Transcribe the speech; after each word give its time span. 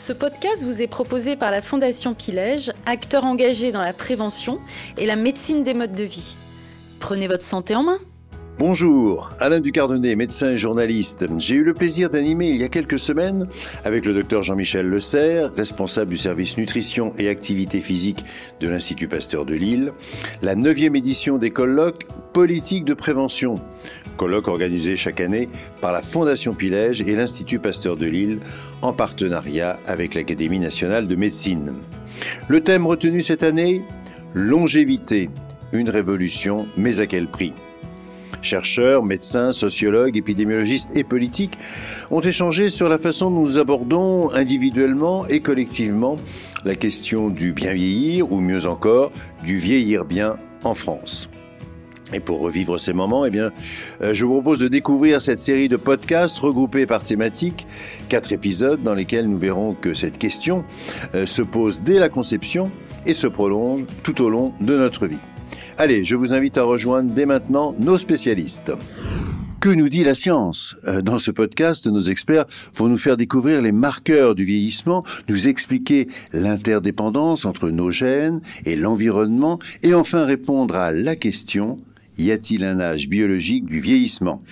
Ce 0.00 0.14
podcast 0.14 0.64
vous 0.64 0.80
est 0.80 0.86
proposé 0.86 1.36
par 1.36 1.50
la 1.50 1.60
Fondation 1.60 2.14
Pilège, 2.14 2.72
acteur 2.86 3.26
engagé 3.26 3.70
dans 3.70 3.82
la 3.82 3.92
prévention 3.92 4.58
et 4.96 5.04
la 5.04 5.14
médecine 5.14 5.62
des 5.62 5.74
modes 5.74 5.92
de 5.92 6.04
vie. 6.04 6.38
Prenez 7.00 7.28
votre 7.28 7.44
santé 7.44 7.74
en 7.74 7.82
main. 7.82 7.98
Bonjour, 8.60 9.30
Alain 9.40 9.58
Ducardonnet, 9.58 10.16
médecin 10.16 10.50
et 10.50 10.58
journaliste. 10.58 11.24
J'ai 11.38 11.54
eu 11.54 11.64
le 11.64 11.72
plaisir 11.72 12.10
d'animer 12.10 12.50
il 12.50 12.58
y 12.58 12.62
a 12.62 12.68
quelques 12.68 12.98
semaines, 12.98 13.48
avec 13.86 14.04
le 14.04 14.12
docteur 14.12 14.42
Jean-Michel 14.42 14.84
Le 14.84 15.00
Serre, 15.00 15.50
responsable 15.56 16.10
du 16.10 16.18
service 16.18 16.58
nutrition 16.58 17.14
et 17.16 17.30
activité 17.30 17.80
physique 17.80 18.22
de 18.60 18.68
l'Institut 18.68 19.08
Pasteur 19.08 19.46
de 19.46 19.54
Lille, 19.54 19.94
la 20.42 20.56
neuvième 20.56 20.94
édition 20.94 21.38
des 21.38 21.50
colloques 21.50 22.06
Politique 22.34 22.84
de 22.84 22.92
prévention. 22.92 23.54
Colloque 24.18 24.48
organisé 24.48 24.94
chaque 24.94 25.22
année 25.22 25.48
par 25.80 25.92
la 25.92 26.02
Fondation 26.02 26.52
Pilège 26.52 27.00
et 27.00 27.16
l'Institut 27.16 27.60
Pasteur 27.60 27.96
de 27.96 28.04
Lille 28.04 28.40
en 28.82 28.92
partenariat 28.92 29.78
avec 29.86 30.14
l'Académie 30.14 30.60
nationale 30.60 31.08
de 31.08 31.16
médecine. 31.16 31.72
Le 32.48 32.60
thème 32.60 32.86
retenu 32.86 33.22
cette 33.22 33.42
année 33.42 33.80
Longévité, 34.34 35.30
une 35.72 35.88
révolution, 35.88 36.66
mais 36.76 37.00
à 37.00 37.06
quel 37.06 37.26
prix? 37.26 37.54
Chercheurs, 38.42 39.04
médecins, 39.04 39.52
sociologues, 39.52 40.16
épidémiologistes 40.16 40.96
et 40.96 41.04
politiques 41.04 41.58
ont 42.10 42.20
échangé 42.20 42.70
sur 42.70 42.88
la 42.88 42.98
façon 42.98 43.30
dont 43.30 43.40
nous 43.40 43.58
abordons 43.58 44.30
individuellement 44.32 45.26
et 45.26 45.40
collectivement 45.40 46.16
la 46.64 46.74
question 46.74 47.28
du 47.28 47.52
bien 47.52 47.72
vieillir 47.72 48.32
ou 48.32 48.40
mieux 48.40 48.66
encore 48.66 49.12
du 49.44 49.58
vieillir 49.58 50.04
bien 50.04 50.36
en 50.64 50.74
France. 50.74 51.28
Et 52.12 52.20
pour 52.20 52.40
revivre 52.40 52.78
ces 52.78 52.92
moments, 52.92 53.24
eh 53.24 53.30
bien, 53.30 53.50
euh, 54.02 54.14
je 54.14 54.24
vous 54.24 54.32
propose 54.32 54.58
de 54.58 54.68
découvrir 54.68 55.22
cette 55.22 55.38
série 55.38 55.68
de 55.68 55.76
podcasts 55.76 56.38
regroupés 56.38 56.86
par 56.86 57.04
thématiques, 57.04 57.66
quatre 58.08 58.32
épisodes 58.32 58.82
dans 58.82 58.94
lesquels 58.94 59.28
nous 59.28 59.38
verrons 59.38 59.74
que 59.74 59.94
cette 59.94 60.18
question 60.18 60.64
euh, 61.14 61.26
se 61.26 61.42
pose 61.42 61.82
dès 61.82 62.00
la 62.00 62.08
conception 62.08 62.70
et 63.06 63.14
se 63.14 63.26
prolonge 63.26 63.84
tout 64.02 64.22
au 64.22 64.28
long 64.28 64.52
de 64.60 64.76
notre 64.76 65.06
vie. 65.06 65.20
Allez, 65.78 66.04
je 66.04 66.16
vous 66.16 66.32
invite 66.32 66.58
à 66.58 66.62
rejoindre 66.62 67.12
dès 67.12 67.26
maintenant 67.26 67.74
nos 67.78 67.98
spécialistes. 67.98 68.72
Que 69.60 69.68
nous 69.68 69.90
dit 69.90 70.04
la 70.04 70.14
science 70.14 70.74
euh, 70.88 71.02
Dans 71.02 71.18
ce 71.18 71.30
podcast, 71.30 71.86
nos 71.86 72.00
experts 72.00 72.46
vont 72.74 72.88
nous 72.88 72.96
faire 72.96 73.18
découvrir 73.18 73.60
les 73.60 73.72
marqueurs 73.72 74.34
du 74.34 74.44
vieillissement, 74.44 75.04
nous 75.28 75.48
expliquer 75.48 76.08
l'interdépendance 76.32 77.44
entre 77.44 77.68
nos 77.68 77.90
gènes 77.90 78.40
et 78.64 78.74
l'environnement, 78.74 79.58
et 79.82 79.92
enfin 79.92 80.24
répondre 80.24 80.76
à 80.76 80.92
la 80.92 81.14
question 81.14 81.76
y 82.20 82.30
a-t-il 82.30 82.64
un 82.64 82.80
âge 82.80 83.08
biologique 83.08 83.64
du 83.64 83.80
vieillissement? 83.80 84.42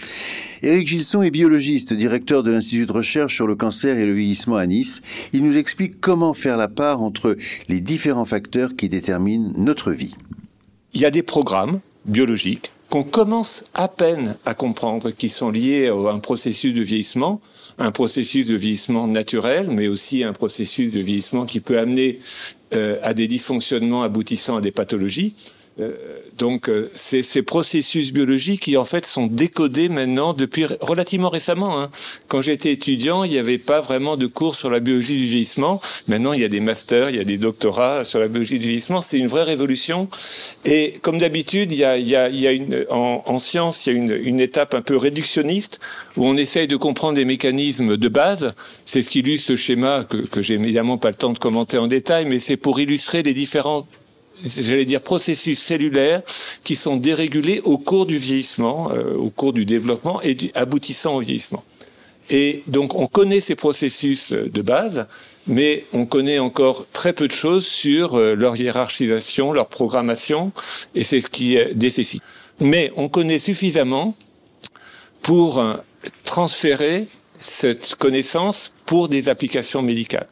Éric 0.63 0.89
Gilson 0.89 1.23
est 1.23 1.31
biologiste, 1.31 1.93
directeur 1.93 2.43
de 2.43 2.51
l'Institut 2.51 2.87
de 2.87 2.93
recherche 2.93 3.35
sur 3.35 3.47
le 3.47 3.57
cancer 3.57 3.99
et 3.99 4.07
le 4.07 4.13
vieillissement 4.13 4.57
à 4.57 4.67
Nice. 4.67 5.03
Il 5.33 5.45
nous 5.45 5.57
explique 5.57 6.01
comment 6.01 6.35
faire 6.35 6.57
la 6.57 6.69
part 6.69 7.03
entre 7.03 7.37
les 7.69 7.81
différents 7.81 8.25
facteurs 8.25 8.75
qui 8.75 8.89
déterminent 8.89 9.53
notre 9.57 9.93
vie. 9.93 10.17
Il 10.95 11.01
y 11.01 11.05
a 11.05 11.11
des 11.11 11.23
programmes 11.23 11.81
biologiques 12.07 12.71
qu'on 12.89 13.05
commence 13.05 13.65
à 13.75 13.89
peine 13.89 14.37
à 14.47 14.55
comprendre, 14.55 15.11
qui 15.11 15.29
sont 15.29 15.51
liés 15.51 15.89
à 15.89 16.11
un 16.11 16.19
processus 16.19 16.73
de 16.73 16.83
vieillissement, 16.83 17.41
un 17.79 17.91
processus 17.91 18.47
de 18.47 18.55
vieillissement 18.55 19.07
naturel, 19.07 19.69
mais 19.71 19.89
aussi 19.89 20.25
un 20.25 20.33
processus 20.33 20.93
de 20.93 21.01
vieillissement 21.01 21.45
qui 21.45 21.61
peut 21.61 21.79
amener 21.79 22.19
euh, 22.75 22.99
à 23.03 23.13
des 23.13 23.29
dysfonctionnements 23.29 24.03
aboutissant 24.03 24.57
à 24.57 24.61
des 24.61 24.71
pathologies. 24.71 25.35
Euh, 25.81 25.93
donc 26.37 26.69
euh, 26.69 26.91
c'est 26.95 27.23
ces 27.23 27.43
processus 27.43 28.13
biologiques 28.13 28.63
qui 28.63 28.77
en 28.77 28.85
fait 28.85 29.07
sont 29.07 29.27
décodés 29.27 29.89
maintenant 29.89 30.35
depuis 30.35 30.67
relativement 30.81 31.29
récemment. 31.29 31.81
Hein. 31.81 31.91
Quand 32.27 32.41
j'étais 32.41 32.73
étudiant, 32.73 33.25
il 33.25 33.31
n'y 33.31 33.39
avait 33.39 33.59
pas 33.59 33.81
vraiment 33.81 34.17
de 34.17 34.27
cours 34.27 34.55
sur 34.55 34.71
la 34.71 34.81
biologie 34.81 35.17
du 35.19 35.27
vieillissement. 35.27 35.81
Maintenant, 36.09 36.33
il 36.33 36.41
y 36.41 36.45
a 36.45 36.49
des 36.49 36.61
masters, 36.61 37.11
il 37.11 37.17
y 37.17 37.21
a 37.21 37.25
des 37.25 37.39
doctorats 37.39 38.05
sur 38.05 38.19
la 38.19 38.29
biologie 38.29 38.59
du 38.59 38.67
vieillissement. 38.67 39.01
C'est 39.01 39.19
une 39.19 39.27
vraie 39.27 39.45
révolution. 39.45 40.09
Et 40.65 40.95
comme 41.03 41.19
d'habitude, 41.19 41.73
il 41.73 41.79
y 41.79 41.85
a, 41.85 41.97
y 41.97 42.17
a, 42.17 42.29
y 42.29 42.47
a 42.47 42.53
une, 42.53 42.87
en, 42.91 43.23
en, 43.27 43.39
science, 43.39 43.87
il 43.87 43.93
y 43.93 43.97
a 43.97 43.99
une, 43.99 44.19
une 44.23 44.41
étape 44.41 44.75
un 44.75 44.83
peu 44.83 44.97
réductionniste 44.97 45.81
où 46.17 46.27
on 46.27 46.37
essaye 46.37 46.67
de 46.67 46.77
comprendre 46.77 47.15
des 47.15 47.25
mécanismes 47.25 47.97
de 47.97 48.09
base. 48.09 48.55
C'est 48.85 49.03
ce 49.03 49.11
qui 49.11 49.21
illustre 49.21 49.49
ce 49.49 49.57
schéma 49.57 50.05
que, 50.05 50.17
que 50.17 50.43
j'ai 50.43 50.55
évidemment 50.55 50.99
pas 50.99 51.11
le 51.11 51.15
temps 51.15 51.33
de 51.33 51.39
commenter 51.39 51.79
en 51.79 51.87
détail, 51.87 52.25
mais 52.27 52.41
c'est 52.41 52.57
pour 52.57 52.81
illustrer 52.81 53.23
les 53.23 53.35
différents 53.35 53.87
j'allais 54.45 54.85
dire 54.85 55.01
processus 55.01 55.61
cellulaires 55.61 56.23
qui 56.65 56.77
sont 56.77 56.97
dérégulés 56.97 57.61
au 57.65 57.79
cours 57.79 58.07
du 58.07 58.19
vieillissement, 58.19 58.91
euh, 58.93 59.15
au 59.15 59.31
cours 59.31 59.53
du 59.53 59.65
développement 59.65 60.21
et 60.23 60.35
du, 60.35 60.51
aboutissant 60.55 61.17
au 61.17 61.21
vieillissement. 61.21 61.65
Et 62.31 62.63
donc 62.67 62.95
on 62.95 63.07
connaît 63.07 63.41
ces 63.41 63.55
processus 63.55 64.33
euh, 64.33 64.49
de 64.49 64.63
base, 64.63 65.07
mais 65.47 65.85
on 65.93 66.07
connaît 66.07 66.39
encore 66.39 66.87
très 66.93 67.13
peu 67.13 67.27
de 67.27 67.33
choses 67.33 67.67
sur 67.67 68.17
euh, 68.17 68.35
leur 68.35 68.57
hiérarchisation, 68.57 69.53
leur 69.53 69.69
programmation, 69.69 70.53
et 70.95 71.05
c'est 71.05 71.21
ce 71.21 71.29
qui 71.29 71.59
nécessite. 71.75 72.23
Mais 72.61 72.93
on 72.97 73.09
connaît 73.09 73.39
suffisamment 73.39 74.17
pour 75.23 75.63
transférer 76.25 77.07
cette 77.41 77.95
connaissance 77.95 78.73
pour 78.89 79.09
des 79.09 79.29
applications 79.29 79.83
médicales. 79.83 80.27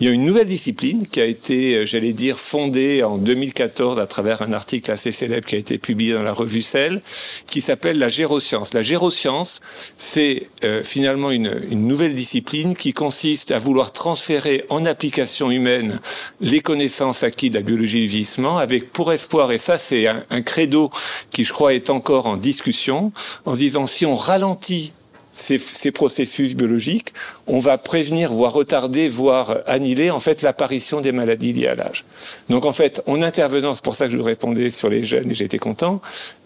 Il 0.00 0.06
y 0.06 0.10
a 0.10 0.12
une 0.12 0.24
nouvelle 0.24 0.48
discipline 0.48 1.06
qui 1.06 1.20
a 1.20 1.24
été, 1.24 1.76
euh, 1.76 1.86
j'allais 1.86 2.12
dire, 2.12 2.40
fondée 2.40 3.04
en 3.04 3.18
2014 3.18 4.00
à 4.00 4.06
travers 4.08 4.42
un 4.42 4.52
article 4.52 4.90
assez 4.90 5.12
célèbre 5.12 5.46
qui 5.46 5.54
a 5.54 5.58
été 5.58 5.78
publié 5.78 6.14
dans 6.14 6.24
la 6.24 6.32
revue 6.32 6.62
Cell, 6.62 7.02
qui 7.46 7.60
s'appelle 7.60 7.98
la 8.00 8.08
géroscience. 8.08 8.74
La 8.74 8.82
géroscience, 8.82 9.60
c'est 9.96 10.48
euh, 10.64 10.82
finalement 10.82 11.30
une, 11.30 11.62
une, 11.70 11.86
nouvelle 11.86 12.16
discipline 12.16 12.74
qui 12.74 12.92
consiste 12.92 13.52
à 13.52 13.60
vouloir 13.60 13.92
transférer 13.92 14.64
en 14.70 14.84
application 14.86 15.52
humaine 15.52 16.00
les 16.40 16.60
connaissances 16.60 17.22
acquises 17.22 17.52
de 17.52 17.58
la 17.58 17.62
biologie 17.62 18.00
du 18.00 18.08
vieillissement 18.08 18.58
avec 18.58 18.92
pour 18.92 19.12
espoir, 19.12 19.52
et 19.52 19.58
ça 19.58 19.78
c'est 19.78 20.08
un, 20.08 20.24
un 20.30 20.42
credo 20.42 20.90
qui 21.30 21.44
je 21.44 21.52
crois 21.52 21.74
est 21.74 21.90
encore 21.90 22.26
en 22.26 22.36
discussion, 22.36 23.12
en 23.44 23.54
disant 23.54 23.86
si 23.86 24.04
on 24.04 24.16
ralentit 24.16 24.92
ces, 25.32 25.58
ces, 25.58 25.90
processus 25.92 26.54
biologiques, 26.54 27.12
on 27.46 27.60
va 27.60 27.78
prévenir, 27.78 28.32
voire 28.32 28.52
retarder, 28.52 29.08
voire 29.08 29.58
annihiler 29.66 30.10
en 30.10 30.20
fait 30.20 30.42
l'apparition 30.42 31.00
des 31.00 31.12
maladies 31.12 31.52
liées 31.52 31.68
à 31.68 31.74
l'âge. 31.74 32.04
Donc 32.48 32.64
en 32.64 32.72
fait, 32.72 33.02
en 33.06 33.22
intervenant, 33.22 33.74
c'est 33.74 33.84
pour 33.84 33.94
ça 33.94 34.06
que 34.06 34.12
je 34.12 34.16
vous 34.16 34.24
répondais 34.24 34.70
sur 34.70 34.88
les 34.88 35.04
jeunes 35.04 35.30
et 35.30 35.34
j'étais 35.34 35.58
content, 35.58 36.00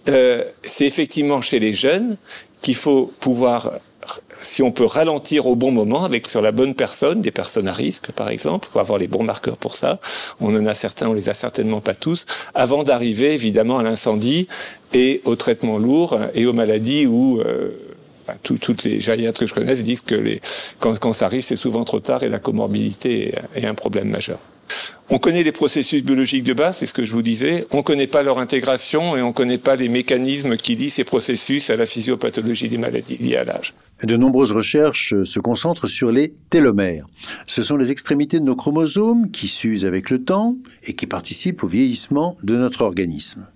euh, 0.08 0.44
c'est 0.62 0.86
effectivement 0.86 1.40
chez 1.40 1.58
les 1.58 1.72
jeunes 1.72 2.16
qu'il 2.60 2.74
faut 2.74 3.12
pouvoir 3.20 3.70
si 4.38 4.62
on 4.62 4.72
peut 4.72 4.84
ralentir 4.84 5.46
au 5.46 5.56
bon 5.56 5.70
moment 5.70 6.04
avec 6.04 6.26
sur 6.26 6.42
la 6.42 6.52
bonne 6.52 6.74
personne, 6.74 7.22
des 7.22 7.30
personnes 7.30 7.68
à 7.68 7.72
risque 7.72 8.12
par 8.12 8.28
exemple, 8.28 8.68
faut 8.70 8.78
avoir 8.78 8.98
les 8.98 9.06
bons 9.06 9.22
marqueurs 9.22 9.56
pour 9.56 9.74
ça. 9.74 9.98
On 10.40 10.54
en 10.54 10.66
a 10.66 10.74
certains, 10.74 11.08
on 11.08 11.14
les 11.14 11.28
a 11.28 11.34
certainement 11.34 11.80
pas 11.80 11.94
tous, 11.94 12.26
avant 12.54 12.82
d'arriver 12.82 13.32
évidemment 13.32 13.78
à 13.78 13.82
l'incendie 13.82 14.48
et 14.92 15.20
au 15.24 15.36
traitement 15.36 15.78
lourd 15.78 16.18
et 16.34 16.46
aux 16.46 16.52
maladies 16.52 17.06
où 17.06 17.40
euh, 17.40 17.70
toutes 18.42 18.84
les 18.84 19.00
gériatres 19.00 19.40
que 19.40 19.46
je 19.46 19.54
connaisse 19.54 19.82
disent 19.82 20.00
que 20.00 20.14
les, 20.14 20.40
quand, 20.78 21.12
ça 21.12 21.26
arrive, 21.26 21.42
c'est 21.42 21.56
souvent 21.56 21.84
trop 21.84 22.00
tard 22.00 22.22
et 22.22 22.28
la 22.28 22.38
comorbidité 22.38 23.34
est, 23.54 23.62
est 23.62 23.66
un 23.66 23.74
problème 23.74 24.08
majeur. 24.08 24.38
On 25.10 25.18
connaît 25.18 25.42
les 25.42 25.52
processus 25.52 26.02
biologiques 26.02 26.44
de 26.44 26.54
base, 26.54 26.78
c'est 26.78 26.86
ce 26.86 26.94
que 26.94 27.04
je 27.04 27.12
vous 27.12 27.22
disais. 27.22 27.66
On 27.72 27.78
ne 27.78 27.82
connaît 27.82 28.06
pas 28.06 28.22
leur 28.22 28.38
intégration 28.38 29.16
et 29.16 29.22
on 29.22 29.28
ne 29.28 29.32
connaît 29.32 29.58
pas 29.58 29.76
les 29.76 29.88
mécanismes 29.88 30.56
qui 30.56 30.76
lient 30.76 30.90
ces 30.90 31.04
processus 31.04 31.68
à 31.68 31.76
la 31.76 31.84
physiopathologie 31.84 32.68
des 32.68 32.78
maladies 32.78 33.18
liées 33.18 33.36
à 33.36 33.44
l'âge. 33.44 33.74
De 34.02 34.16
nombreuses 34.16 34.52
recherches 34.52 35.14
se 35.24 35.40
concentrent 35.40 35.88
sur 35.88 36.10
les 36.10 36.34
télomères. 36.48 37.06
Ce 37.46 37.62
sont 37.62 37.76
les 37.76 37.90
extrémités 37.90 38.40
de 38.40 38.44
nos 38.44 38.56
chromosomes 38.56 39.30
qui 39.30 39.48
s'usent 39.48 39.84
avec 39.84 40.08
le 40.10 40.24
temps 40.24 40.56
et 40.82 40.94
qui 40.94 41.06
participent 41.06 41.62
au 41.62 41.68
vieillissement 41.68 42.36
de 42.42 42.56
notre 42.56 42.82
organisme. 42.82 43.46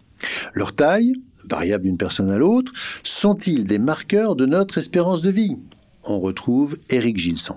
Leur 0.52 0.74
taille, 0.74 1.14
variables 1.50 1.84
d'une 1.84 1.96
personne 1.96 2.30
à 2.30 2.38
l'autre, 2.38 2.72
sont-ils 3.02 3.64
des 3.64 3.78
marqueurs 3.78 4.36
de 4.36 4.46
notre 4.46 4.78
espérance 4.78 5.22
de 5.22 5.30
vie? 5.30 5.56
On 6.04 6.20
retrouve 6.20 6.78
Eric 6.90 7.16
Gilson. 7.18 7.56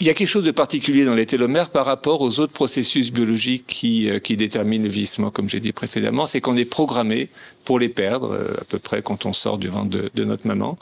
Il 0.00 0.06
y 0.06 0.10
a 0.10 0.14
quelque 0.14 0.28
chose 0.28 0.44
de 0.44 0.50
particulier 0.50 1.04
dans 1.04 1.14
les 1.14 1.24
télomères 1.24 1.70
par 1.70 1.86
rapport 1.86 2.20
aux 2.20 2.40
autres 2.40 2.52
processus 2.52 3.12
biologiques 3.12 3.64
qui, 3.68 4.10
euh, 4.10 4.18
déterminent 4.18 4.82
le 4.82 4.90
vieillissement, 4.90 5.30
comme 5.30 5.48
j'ai 5.48 5.60
dit 5.60 5.72
précédemment, 5.72 6.26
c'est 6.26 6.40
qu'on 6.40 6.56
est 6.56 6.64
programmé 6.64 7.28
pour 7.64 7.78
les 7.78 7.88
perdre, 7.88 8.32
euh, 8.32 8.54
à 8.60 8.64
peu 8.64 8.80
près 8.80 9.02
quand 9.02 9.24
on 9.24 9.32
sort 9.32 9.56
du 9.56 9.68
ventre 9.68 9.96
de 10.12 10.24
notre 10.24 10.48
maman. 10.48 10.76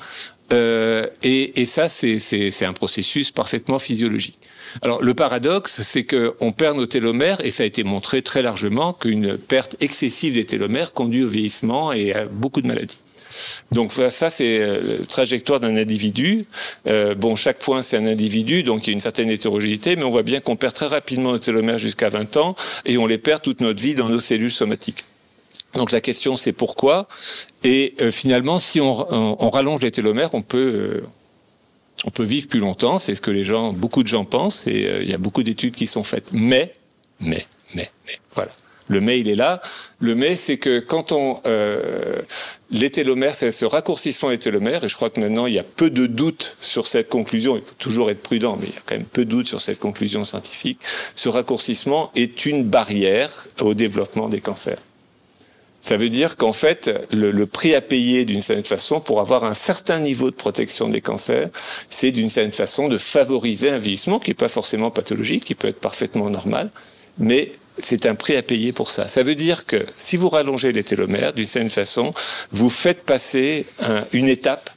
Euh, 0.52 1.06
et, 1.22 1.60
et, 1.60 1.66
ça, 1.66 1.88
c'est 1.88 2.64
un 2.64 2.72
processus 2.72 3.30
parfaitement 3.30 3.78
physiologique. 3.78 4.38
Alors 4.82 5.02
le 5.02 5.14
paradoxe, 5.14 5.82
c'est 5.82 6.04
qu'on 6.04 6.52
perd 6.52 6.76
nos 6.76 6.86
télomères, 6.86 7.44
et 7.44 7.50
ça 7.50 7.62
a 7.62 7.66
été 7.66 7.84
montré 7.84 8.22
très 8.22 8.42
largement 8.42 8.92
qu'une 8.92 9.36
perte 9.36 9.76
excessive 9.80 10.34
des 10.34 10.46
télomères 10.46 10.92
conduit 10.92 11.24
au 11.24 11.28
vieillissement 11.28 11.92
et 11.92 12.12
à 12.12 12.26
beaucoup 12.26 12.62
de 12.62 12.66
maladies. 12.66 13.00
Donc 13.70 13.92
ça, 13.92 14.30
c'est 14.30 14.58
euh, 14.58 14.98
la 14.98 15.06
trajectoire 15.06 15.60
d'un 15.60 15.76
individu. 15.76 16.44
Euh, 16.86 17.14
bon, 17.14 17.36
chaque 17.36 17.58
point, 17.58 17.82
c'est 17.82 17.96
un 17.96 18.06
individu, 18.06 18.62
donc 18.62 18.86
il 18.86 18.90
y 18.90 18.92
a 18.92 18.94
une 18.94 19.00
certaine 19.00 19.30
hétérogénéité, 19.30 19.96
mais 19.96 20.04
on 20.04 20.10
voit 20.10 20.22
bien 20.22 20.40
qu'on 20.40 20.56
perd 20.56 20.74
très 20.74 20.86
rapidement 20.86 21.32
nos 21.32 21.38
télomères 21.38 21.78
jusqu'à 21.78 22.08
20 22.08 22.36
ans, 22.36 22.54
et 22.84 22.98
on 22.98 23.06
les 23.06 23.18
perd 23.18 23.42
toute 23.42 23.60
notre 23.60 23.80
vie 23.80 23.94
dans 23.94 24.08
nos 24.08 24.20
cellules 24.20 24.50
somatiques. 24.50 25.04
Donc 25.74 25.90
la 25.90 26.00
question, 26.00 26.36
c'est 26.36 26.52
pourquoi. 26.52 27.08
Et 27.64 27.94
euh, 28.00 28.10
finalement, 28.10 28.58
si 28.58 28.80
on, 28.80 29.12
on, 29.12 29.36
on, 29.40 29.50
rallonge 29.50 29.80
les 29.80 29.90
télomères, 29.90 30.34
on 30.34 30.42
peut 30.42 31.02
on 32.04 32.10
peut 32.10 32.24
vivre 32.24 32.48
plus 32.48 32.60
longtemps, 32.60 32.98
c'est 32.98 33.14
ce 33.14 33.20
que 33.20 33.30
les 33.30 33.44
gens, 33.44 33.72
beaucoup 33.72 34.02
de 34.02 34.08
gens 34.08 34.24
pensent, 34.24 34.66
et 34.66 34.86
euh, 34.86 35.02
il 35.02 35.10
y 35.10 35.14
a 35.14 35.18
beaucoup 35.18 35.42
d'études 35.42 35.74
qui 35.74 35.86
sont 35.86 36.04
faites. 36.04 36.26
Mais, 36.32 36.72
mais, 37.20 37.46
mais, 37.74 37.90
mais, 38.06 38.18
voilà. 38.34 38.50
Le 38.88 39.00
mais, 39.00 39.20
il 39.20 39.28
est 39.28 39.36
là. 39.36 39.60
Le 40.00 40.14
mais, 40.14 40.34
c'est 40.34 40.56
que 40.56 40.80
quand 40.80 41.12
on... 41.12 41.40
Euh, 41.46 42.20
les 42.70 42.90
télomères, 42.90 43.34
c'est 43.34 43.52
ce 43.52 43.64
raccourcissement 43.64 44.30
des 44.30 44.38
télomères, 44.38 44.82
et 44.84 44.88
je 44.88 44.96
crois 44.96 45.10
que 45.10 45.20
maintenant, 45.20 45.46
il 45.46 45.54
y 45.54 45.58
a 45.58 45.62
peu 45.62 45.90
de 45.90 46.06
doutes 46.06 46.56
sur 46.60 46.86
cette 46.86 47.08
conclusion. 47.08 47.56
Il 47.56 47.62
faut 47.62 47.74
toujours 47.78 48.10
être 48.10 48.22
prudent, 48.22 48.58
mais 48.60 48.66
il 48.66 48.74
y 48.74 48.78
a 48.78 48.82
quand 48.84 48.96
même 48.96 49.04
peu 49.04 49.24
de 49.24 49.30
doutes 49.30 49.48
sur 49.48 49.60
cette 49.60 49.78
conclusion 49.78 50.24
scientifique. 50.24 50.80
Ce 51.14 51.28
raccourcissement 51.28 52.10
est 52.16 52.44
une 52.44 52.64
barrière 52.64 53.46
au 53.60 53.74
développement 53.74 54.28
des 54.28 54.40
cancers. 54.40 54.78
Ça 55.82 55.96
veut 55.96 56.08
dire 56.08 56.36
qu'en 56.36 56.52
fait, 56.52 56.90
le, 57.12 57.32
le, 57.32 57.46
prix 57.46 57.74
à 57.74 57.80
payer 57.80 58.24
d'une 58.24 58.40
certaine 58.40 58.64
façon 58.64 59.00
pour 59.00 59.20
avoir 59.20 59.42
un 59.42 59.52
certain 59.52 59.98
niveau 59.98 60.30
de 60.30 60.36
protection 60.36 60.88
des 60.88 61.00
cancers, 61.00 61.48
c'est 61.90 62.12
d'une 62.12 62.28
certaine 62.28 62.52
façon 62.52 62.88
de 62.88 62.98
favoriser 62.98 63.68
un 63.68 63.78
vieillissement 63.78 64.20
qui 64.20 64.30
n'est 64.30 64.34
pas 64.34 64.48
forcément 64.48 64.92
pathologique, 64.92 65.44
qui 65.44 65.56
peut 65.56 65.66
être 65.66 65.80
parfaitement 65.80 66.30
normal, 66.30 66.70
mais 67.18 67.52
c'est 67.80 68.06
un 68.06 68.14
prix 68.14 68.36
à 68.36 68.42
payer 68.42 68.72
pour 68.72 68.90
ça. 68.90 69.08
Ça 69.08 69.24
veut 69.24 69.34
dire 69.34 69.66
que 69.66 69.84
si 69.96 70.16
vous 70.16 70.28
rallongez 70.28 70.72
les 70.72 70.84
télomères, 70.84 71.32
d'une 71.32 71.46
certaine 71.46 71.70
façon, 71.70 72.14
vous 72.52 72.70
faites 72.70 73.02
passer 73.02 73.66
un, 73.80 74.04
une 74.12 74.28
étape 74.28 74.70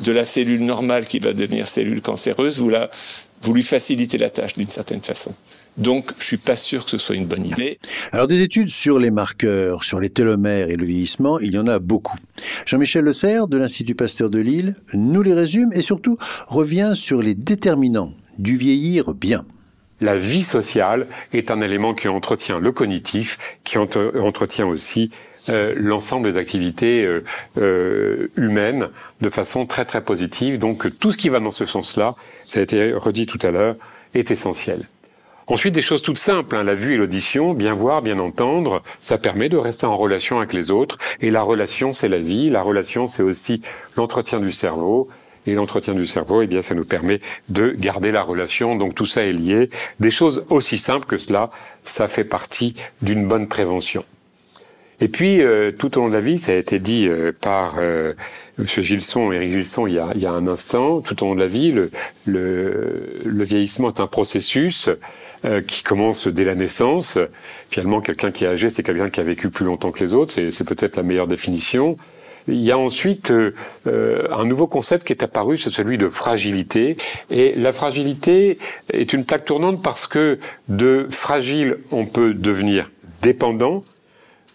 de 0.00 0.12
la 0.12 0.24
cellule 0.24 0.64
normale 0.64 1.06
qui 1.06 1.18
va 1.18 1.32
devenir 1.32 1.66
cellule 1.66 2.00
cancéreuse, 2.00 2.58
vous, 2.58 2.68
la, 2.68 2.90
vous 3.42 3.54
lui 3.54 3.62
facilitez 3.62 4.18
la 4.18 4.30
tâche 4.30 4.54
d'une 4.54 4.68
certaine 4.68 5.02
façon. 5.02 5.34
Donc, 5.76 6.12
je 6.18 6.24
suis 6.24 6.36
pas 6.36 6.56
sûr 6.56 6.84
que 6.84 6.90
ce 6.90 6.98
soit 6.98 7.16
une 7.16 7.26
bonne 7.26 7.44
idée. 7.44 7.78
Alors, 8.12 8.26
des 8.26 8.42
études 8.42 8.68
sur 8.68 8.98
les 8.98 9.10
marqueurs, 9.10 9.82
sur 9.82 9.98
les 9.98 10.10
télomères 10.10 10.68
et 10.70 10.76
le 10.76 10.84
vieillissement, 10.84 11.40
il 11.40 11.54
y 11.54 11.58
en 11.58 11.66
a 11.66 11.78
beaucoup. 11.78 12.16
Jean-Michel 12.66 13.04
Le 13.04 13.12
Serre, 13.12 13.48
de 13.48 13.58
l'Institut 13.58 13.94
Pasteur 13.94 14.30
de 14.30 14.38
Lille, 14.38 14.76
nous 14.92 15.22
les 15.22 15.34
résume 15.34 15.72
et 15.72 15.82
surtout 15.82 16.16
revient 16.46 16.92
sur 16.94 17.22
les 17.22 17.34
déterminants 17.34 18.12
du 18.38 18.56
vieillir 18.56 19.14
bien. 19.14 19.44
La 20.00 20.16
vie 20.16 20.42
sociale 20.42 21.06
est 21.32 21.50
un 21.50 21.60
élément 21.60 21.94
qui 21.94 22.08
entretient 22.08 22.58
le 22.58 22.72
cognitif, 22.72 23.38
qui 23.64 23.78
entretient 23.78 24.66
aussi 24.66 25.10
euh, 25.48 25.74
l'ensemble 25.76 26.32
des 26.32 26.38
activités 26.38 27.04
euh, 27.04 27.22
euh, 27.58 28.28
humaines 28.36 28.88
de 29.20 29.30
façon 29.30 29.66
très 29.66 29.84
très 29.84 30.02
positive. 30.02 30.58
Donc 30.58 30.98
tout 30.98 31.12
ce 31.12 31.16
qui 31.16 31.28
va 31.28 31.38
dans 31.38 31.50
ce 31.50 31.64
sens-là, 31.64 32.14
ça 32.44 32.60
a 32.60 32.62
été 32.62 32.92
redit 32.92 33.26
tout 33.26 33.38
à 33.42 33.50
l'heure, 33.50 33.76
est 34.14 34.30
essentiel. 34.30 34.88
Ensuite, 35.46 35.74
des 35.74 35.82
choses 35.82 36.00
toutes 36.00 36.18
simples, 36.18 36.56
hein, 36.56 36.64
la 36.64 36.74
vue 36.74 36.94
et 36.94 36.96
l'audition, 36.96 37.52
bien 37.52 37.74
voir, 37.74 38.00
bien 38.00 38.18
entendre, 38.18 38.82
ça 38.98 39.18
permet 39.18 39.50
de 39.50 39.58
rester 39.58 39.84
en 39.84 39.96
relation 39.96 40.38
avec 40.38 40.54
les 40.54 40.70
autres. 40.70 40.96
Et 41.20 41.30
la 41.30 41.42
relation, 41.42 41.92
c'est 41.92 42.08
la 42.08 42.18
vie. 42.18 42.48
La 42.48 42.62
relation, 42.62 43.06
c'est 43.06 43.22
aussi 43.22 43.60
l'entretien 43.96 44.40
du 44.40 44.52
cerveau. 44.52 45.08
Et 45.46 45.52
l'entretien 45.52 45.92
du 45.92 46.06
cerveau, 46.06 46.40
eh 46.40 46.46
bien, 46.46 46.62
ça 46.62 46.74
nous 46.74 46.86
permet 46.86 47.20
de 47.50 47.70
garder 47.70 48.10
la 48.10 48.22
relation. 48.22 48.76
Donc 48.76 48.94
tout 48.94 49.04
ça 49.04 49.24
est 49.24 49.32
lié. 49.32 49.68
Des 50.00 50.10
choses 50.10 50.46
aussi 50.48 50.78
simples 50.78 51.04
que 51.04 51.18
cela, 51.18 51.50
ça 51.82 52.08
fait 52.08 52.24
partie 52.24 52.74
d'une 53.02 53.28
bonne 53.28 53.46
prévention. 53.46 54.04
Et 55.00 55.08
puis, 55.08 55.42
euh, 55.42 55.72
tout 55.72 55.98
au 55.98 56.02
long 56.02 56.08
de 56.08 56.14
la 56.14 56.20
vie, 56.22 56.38
ça 56.38 56.52
a 56.52 56.54
été 56.54 56.78
dit 56.78 57.06
euh, 57.06 57.32
par 57.38 57.74
euh, 57.78 58.14
M. 58.58 58.64
Gilson, 58.66 59.32
Éric 59.32 59.50
Gilson, 59.50 59.86
il 59.86 59.94
y, 59.94 59.98
a, 59.98 60.08
il 60.14 60.22
y 60.22 60.26
a 60.26 60.32
un 60.32 60.46
instant, 60.46 61.02
tout 61.02 61.22
au 61.22 61.26
long 61.26 61.34
de 61.34 61.40
la 61.40 61.48
vie, 61.48 61.72
le, 61.72 61.90
le, 62.24 63.20
le 63.26 63.44
vieillissement 63.44 63.88
est 63.88 64.00
un 64.00 64.06
processus 64.06 64.88
euh, 65.44 65.60
qui 65.60 65.82
commence 65.82 66.26
dès 66.26 66.44
la 66.44 66.54
naissance. 66.54 67.18
Finalement, 67.70 68.00
quelqu'un 68.00 68.30
qui 68.30 68.44
est 68.44 68.48
âgé, 68.48 68.70
c'est 68.70 68.82
quelqu'un 68.82 69.10
qui 69.10 69.20
a 69.20 69.24
vécu 69.24 69.50
plus 69.50 69.64
longtemps 69.64 69.92
que 69.92 70.00
les 70.00 70.14
autres. 70.14 70.32
C'est 70.32 70.64
peut-être 70.64 70.96
la 70.96 71.02
meilleure 71.02 71.26
définition. 71.26 71.98
Il 72.46 72.60
y 72.62 72.70
a 72.70 72.78
ensuite 72.78 73.30
euh, 73.30 73.54
euh, 73.86 74.28
un 74.30 74.44
nouveau 74.44 74.66
concept 74.66 75.06
qui 75.06 75.12
est 75.12 75.22
apparu, 75.22 75.56
c'est 75.56 75.70
celui 75.70 75.96
de 75.96 76.08
fragilité. 76.08 76.96
Et 77.30 77.54
la 77.56 77.72
fragilité 77.72 78.58
est 78.92 79.12
une 79.12 79.24
plaque 79.24 79.46
tournante 79.46 79.82
parce 79.82 80.06
que 80.06 80.38
de 80.68 81.06
fragile, 81.08 81.78
on 81.90 82.04
peut 82.04 82.34
devenir 82.34 82.90
dépendant. 83.22 83.84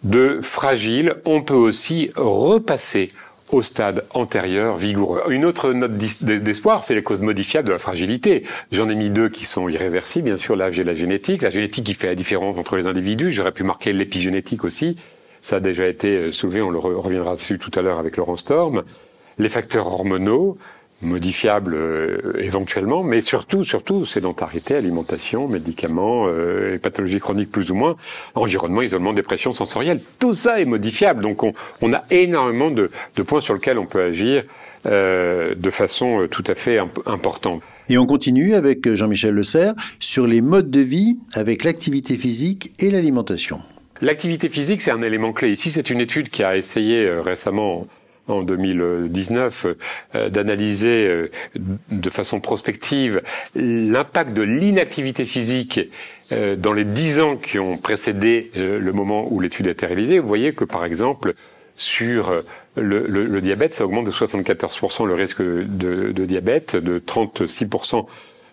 De 0.03 0.39
fragile, 0.41 1.15
on 1.25 1.41
peut 1.41 1.55
aussi 1.55 2.11
repasser 2.15 3.09
au 3.51 3.61
stade 3.61 4.05
antérieur 4.13 4.77
vigoureux. 4.77 5.23
Une 5.29 5.45
autre 5.45 5.73
note 5.73 5.93
d'espoir, 5.93 6.83
c'est 6.83 6.95
les 6.95 7.03
causes 7.03 7.21
modifiables 7.21 7.67
de 7.67 7.73
la 7.73 7.79
fragilité. 7.79 8.43
J'en 8.71 8.89
ai 8.89 8.95
mis 8.95 9.09
deux 9.09 9.29
qui 9.29 9.45
sont 9.45 9.67
irréversibles, 9.69 10.25
bien 10.25 10.37
sûr, 10.37 10.55
l'âge 10.55 10.79
et 10.79 10.83
la 10.83 10.93
génétique. 10.93 11.41
La 11.41 11.49
génétique 11.49 11.85
qui 11.85 11.93
fait 11.93 12.07
la 12.07 12.15
différence 12.15 12.57
entre 12.57 12.75
les 12.75 12.87
individus. 12.87 13.31
J'aurais 13.31 13.51
pu 13.51 13.63
marquer 13.63 13.93
l'épigénétique 13.93 14.63
aussi. 14.63 14.97
Ça 15.41 15.57
a 15.57 15.59
déjà 15.59 15.87
été 15.87 16.31
soulevé, 16.31 16.61
on 16.61 16.69
reviendra 16.79 17.33
dessus 17.35 17.59
tout 17.59 17.71
à 17.75 17.81
l'heure 17.81 17.99
avec 17.99 18.17
Laurent 18.17 18.35
Storm. 18.35 18.83
Les 19.37 19.49
facteurs 19.49 19.87
hormonaux, 19.87 20.57
modifiables 21.01 21.75
euh, 21.75 22.33
éventuellement, 22.39 23.03
mais 23.03 23.21
surtout, 23.21 23.63
surtout 23.63 24.05
sédentarité, 24.05 24.75
alimentation, 24.75 25.47
médicaments, 25.47 26.25
euh, 26.27 26.77
pathologies 26.77 27.19
chroniques 27.19 27.51
plus 27.51 27.71
ou 27.71 27.75
moins, 27.75 27.95
environnement, 28.35 28.81
isolement, 28.81 29.13
dépression 29.13 29.51
sensorielle, 29.51 30.01
tout 30.19 30.33
ça 30.33 30.59
est 30.59 30.65
modifiable. 30.65 31.21
Donc 31.21 31.43
on, 31.43 31.53
on 31.81 31.93
a 31.93 32.03
énormément 32.11 32.71
de, 32.71 32.91
de, 33.15 33.23
points 33.23 33.41
sur 33.41 33.53
lesquels 33.53 33.77
on 33.77 33.85
peut 33.85 34.01
agir 34.01 34.43
euh, 34.85 35.55
de 35.55 35.69
façon 35.69 36.21
euh, 36.21 36.27
tout 36.27 36.43
à 36.47 36.55
fait 36.55 36.77
imp 36.77 36.99
importante. 37.05 37.61
Et 37.89 37.97
on 37.97 38.05
continue 38.05 38.53
avec 38.53 38.93
Jean-Michel 38.93 39.33
Le 39.33 39.43
Serre 39.43 39.73
sur 39.99 40.27
les 40.27 40.41
modes 40.41 40.69
de 40.69 40.79
vie 40.79 41.17
avec 41.33 41.63
l'activité 41.63 42.17
physique 42.17 42.71
et 42.79 42.89
l'alimentation. 42.89 43.61
L'activité 44.01 44.47
physique, 44.47 44.81
c'est 44.81 44.91
un 44.91 45.01
élément 45.01 45.33
clé. 45.33 45.51
Ici, 45.51 45.71
c'est 45.71 45.89
une 45.89 45.99
étude 45.99 46.29
qui 46.29 46.43
a 46.43 46.55
essayé 46.55 47.05
euh, 47.05 47.21
récemment 47.21 47.85
en 48.29 48.43
2019 48.43 49.67
euh, 50.15 50.29
d'analyser 50.29 51.07
euh, 51.07 51.31
de 51.91 52.09
façon 52.09 52.39
prospective 52.39 53.21
l'impact 53.55 54.33
de 54.33 54.41
l'inactivité 54.41 55.25
physique 55.25 55.79
euh, 56.31 56.55
dans 56.55 56.73
les 56.73 56.85
dix 56.85 57.19
ans 57.19 57.35
qui 57.37 57.59
ont 57.59 57.77
précédé 57.77 58.51
le 58.55 58.91
moment 58.91 59.27
où 59.31 59.39
l'étude 59.39 59.67
a 59.67 59.71
été 59.71 59.85
réalisée. 59.85 60.19
Vous 60.19 60.27
voyez 60.27 60.53
que 60.53 60.63
par 60.65 60.85
exemple 60.85 61.33
sur 61.75 62.43
le, 62.75 63.05
le, 63.07 63.25
le 63.25 63.41
diabète, 63.41 63.73
ça 63.73 63.85
augmente 63.85 64.05
de 64.05 64.11
74% 64.11 65.05
le 65.07 65.13
risque 65.13 65.41
de, 65.41 66.11
de 66.11 66.25
diabète, 66.25 66.75
de 66.75 66.99
36% 66.99 67.97
de 67.97 67.97
euh, 67.97 68.03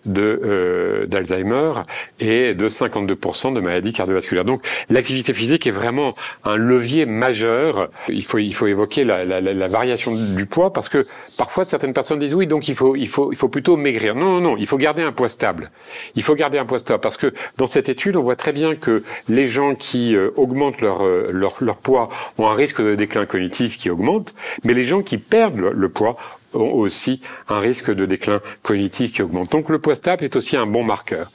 d'Alzheimer 0.07 1.73
et 2.19 2.53
de 2.53 2.69
52% 2.69 3.53
de 3.53 3.59
maladies 3.59 3.93
cardiovasculaires. 3.93 4.45
Donc 4.45 4.65
l'activité 4.89 5.33
physique 5.33 5.67
est 5.67 5.71
vraiment 5.71 6.13
un 6.43 6.55
levier 6.55 7.05
majeur. 7.05 7.89
Il 8.09 8.23
faut 8.23 8.37
il 8.37 8.53
faut 8.53 8.67
évoquer 8.67 9.03
la, 9.03 9.25
la, 9.25 9.41
la, 9.41 9.67
variation 9.67 10.15
du 10.15 10.45
poids 10.45 10.71
parce 10.73 10.89
que 10.89 11.05
parfois 11.37 11.65
certaines 11.65 11.93
personnes 11.93 12.19
disent 12.19 12.35
oui 12.35 12.47
donc 12.47 12.67
il 12.67 12.75
faut 12.75 12.95
il 12.95 13.07
faut 13.07 13.31
il 13.31 13.37
faut 13.37 13.49
plutôt 13.49 13.77
maigrir. 13.77 14.15
Non 14.15 14.39
non 14.39 14.41
non, 14.41 14.57
il 14.57 14.67
faut 14.67 14.77
garder 14.77 15.03
un 15.03 15.11
poids 15.11 15.29
stable. 15.29 15.71
Il 16.15 16.23
faut 16.23 16.35
garder 16.35 16.57
un 16.57 16.65
poids 16.65 16.79
stable 16.79 17.01
parce 17.01 17.17
que 17.17 17.33
dans 17.57 17.67
cette 17.67 17.89
étude 17.89 18.15
on 18.15 18.23
voit 18.23 18.35
très 18.35 18.53
bien 18.53 18.75
que 18.75 19.03
les 19.27 19.47
gens 19.47 19.75
qui 19.75 20.15
euh, 20.15 20.31
augmentent 20.35 20.81
leur, 20.81 21.05
euh, 21.05 21.29
leur 21.31 21.57
leur 21.61 21.77
poids 21.77 22.09
ont 22.37 22.47
un 22.47 22.53
risque 22.53 22.81
de 22.81 22.95
déclin 22.95 23.25
cognitif 23.25 23.77
qui 23.77 23.89
augmente, 23.89 24.33
mais 24.63 24.73
les 24.73 24.85
gens 24.85 25.01
qui 25.01 25.17
perdent 25.17 25.59
le 25.59 25.89
poids 25.89 26.17
ont 26.53 26.71
aussi 26.73 27.21
un 27.49 27.59
risque 27.59 27.93
de 27.93 28.05
déclin 28.05 28.41
cognitif 28.63 29.13
qui 29.13 29.21
augmente. 29.21 29.51
Donc 29.51 29.69
le 29.69 29.79
stable 29.93 30.23
est 30.23 30.35
aussi 30.35 30.57
un 30.57 30.65
bon 30.65 30.83
marqueur. 30.83 31.31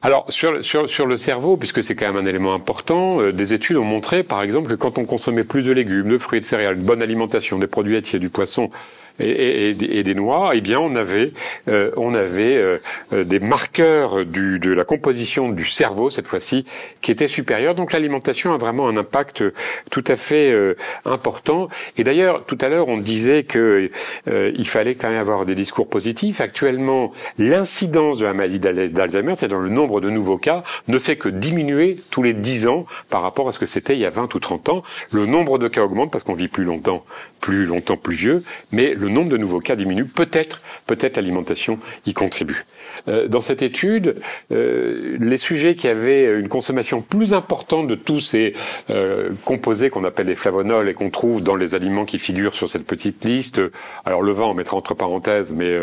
Alors 0.00 0.30
sur, 0.30 0.64
sur, 0.64 0.88
sur 0.88 1.06
le 1.06 1.16
cerveau, 1.16 1.56
puisque 1.56 1.82
c'est 1.82 1.96
quand 1.96 2.12
même 2.12 2.24
un 2.24 2.28
élément 2.28 2.54
important, 2.54 3.20
euh, 3.20 3.32
des 3.32 3.52
études 3.52 3.76
ont 3.76 3.84
montré 3.84 4.22
par 4.22 4.42
exemple 4.42 4.68
que 4.68 4.74
quand 4.74 4.96
on 4.96 5.04
consommait 5.04 5.42
plus 5.42 5.62
de 5.62 5.72
légumes, 5.72 6.08
de 6.08 6.18
fruits, 6.18 6.40
de 6.40 6.44
céréales, 6.44 6.76
de 6.76 6.82
bonne 6.82 7.02
alimentation, 7.02 7.58
des 7.58 7.66
produits 7.66 7.94
laitiers, 7.94 8.20
du 8.20 8.28
poisson, 8.28 8.70
et, 9.20 9.70
et, 9.70 9.98
et, 9.98 10.02
des 10.02 10.14
noix, 10.14 10.52
eh 10.54 10.60
bien 10.60 10.78
on 10.78 10.94
avait 10.94 11.32
euh, 11.68 11.90
on 11.96 12.14
avait 12.14 12.56
euh, 12.56 12.78
des 13.24 13.40
marqueurs 13.40 14.24
du, 14.24 14.58
de 14.58 14.72
la 14.72 14.84
composition 14.84 15.48
du 15.48 15.66
cerveau 15.66 16.10
cette 16.10 16.26
fois-ci 16.26 16.64
qui 17.00 17.10
étaient 17.10 17.28
supérieurs. 17.28 17.74
Donc 17.74 17.92
l'alimentation 17.92 18.52
a 18.52 18.56
vraiment 18.56 18.88
un 18.88 18.96
impact 18.96 19.44
tout 19.90 20.04
à 20.06 20.16
fait 20.16 20.52
euh, 20.52 20.74
important. 21.04 21.68
Et 21.96 22.04
d'ailleurs 22.04 22.44
tout 22.46 22.58
à 22.60 22.68
l'heure 22.68 22.88
on 22.88 22.98
disait 22.98 23.44
que 23.44 23.90
euh, 24.28 24.52
il 24.54 24.68
fallait 24.68 24.94
quand 24.94 25.08
même 25.08 25.18
avoir 25.20 25.46
des 25.46 25.54
discours 25.54 25.88
positifs. 25.88 26.40
Actuellement 26.40 27.12
l'incidence 27.38 28.18
de 28.18 28.24
la 28.24 28.34
maladie 28.34 28.60
d'Alzheimer, 28.60 29.34
c'est 29.34 29.48
dans 29.48 29.60
le 29.60 29.70
nombre 29.70 30.00
de 30.00 30.10
nouveaux 30.10 30.38
cas, 30.38 30.62
ne 30.86 30.98
fait 30.98 31.16
que 31.16 31.28
diminuer 31.28 31.98
tous 32.10 32.22
les 32.22 32.34
10 32.34 32.66
ans 32.66 32.86
par 33.10 33.22
rapport 33.22 33.48
à 33.48 33.52
ce 33.52 33.58
que 33.58 33.66
c'était 33.66 33.94
il 33.94 34.00
y 34.00 34.06
a 34.06 34.10
20 34.10 34.34
ou 34.34 34.38
30 34.38 34.68
ans. 34.68 34.82
Le 35.10 35.26
nombre 35.26 35.58
de 35.58 35.68
cas 35.68 35.82
augmente 35.82 36.10
parce 36.10 36.24
qu'on 36.24 36.34
vit 36.34 36.48
plus 36.48 36.64
longtemps, 36.64 37.04
plus 37.40 37.66
longtemps 37.66 37.96
plus 37.96 38.14
vieux, 38.14 38.42
mais 38.72 38.94
le 39.08 39.14
nombre 39.14 39.30
de 39.30 39.36
nouveaux 39.36 39.60
cas 39.60 39.76
diminue, 39.76 40.04
peut-être, 40.04 40.60
peut-être 40.86 41.16
l'alimentation 41.16 41.78
y 42.06 42.14
contribue. 42.14 42.64
Euh, 43.08 43.28
dans 43.28 43.40
cette 43.40 43.62
étude, 43.62 44.16
euh, 44.52 45.16
les 45.18 45.38
sujets 45.38 45.74
qui 45.74 45.88
avaient 45.88 46.38
une 46.38 46.48
consommation 46.48 47.00
plus 47.00 47.34
importante 47.34 47.88
de 47.88 47.94
tous 47.94 48.20
ces 48.20 48.54
euh, 48.90 49.30
composés 49.44 49.90
qu'on 49.90 50.04
appelle 50.04 50.26
les 50.26 50.34
flavonols 50.34 50.88
et 50.88 50.94
qu'on 50.94 51.10
trouve 51.10 51.42
dans 51.42 51.56
les 51.56 51.74
aliments 51.74 52.04
qui 52.04 52.18
figurent 52.18 52.54
sur 52.54 52.68
cette 52.68 52.86
petite 52.86 53.24
liste, 53.24 53.60
alors 54.04 54.22
le 54.22 54.32
vin 54.32 54.44
on 54.44 54.54
mettra 54.54 54.76
entre 54.76 54.94
parenthèses, 54.94 55.52
mais 55.52 55.78